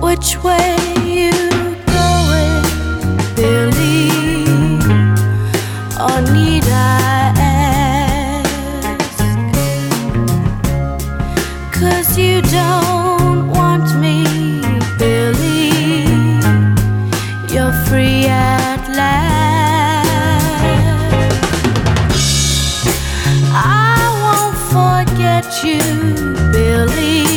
[0.00, 1.32] which way you
[1.86, 2.64] going,
[3.34, 4.10] Billy?
[6.00, 6.20] Or
[12.66, 14.24] you don't want me,
[14.98, 15.70] Billy,
[17.52, 19.26] you're free at last.
[23.52, 25.82] I won't forget you,
[26.52, 27.35] Billy.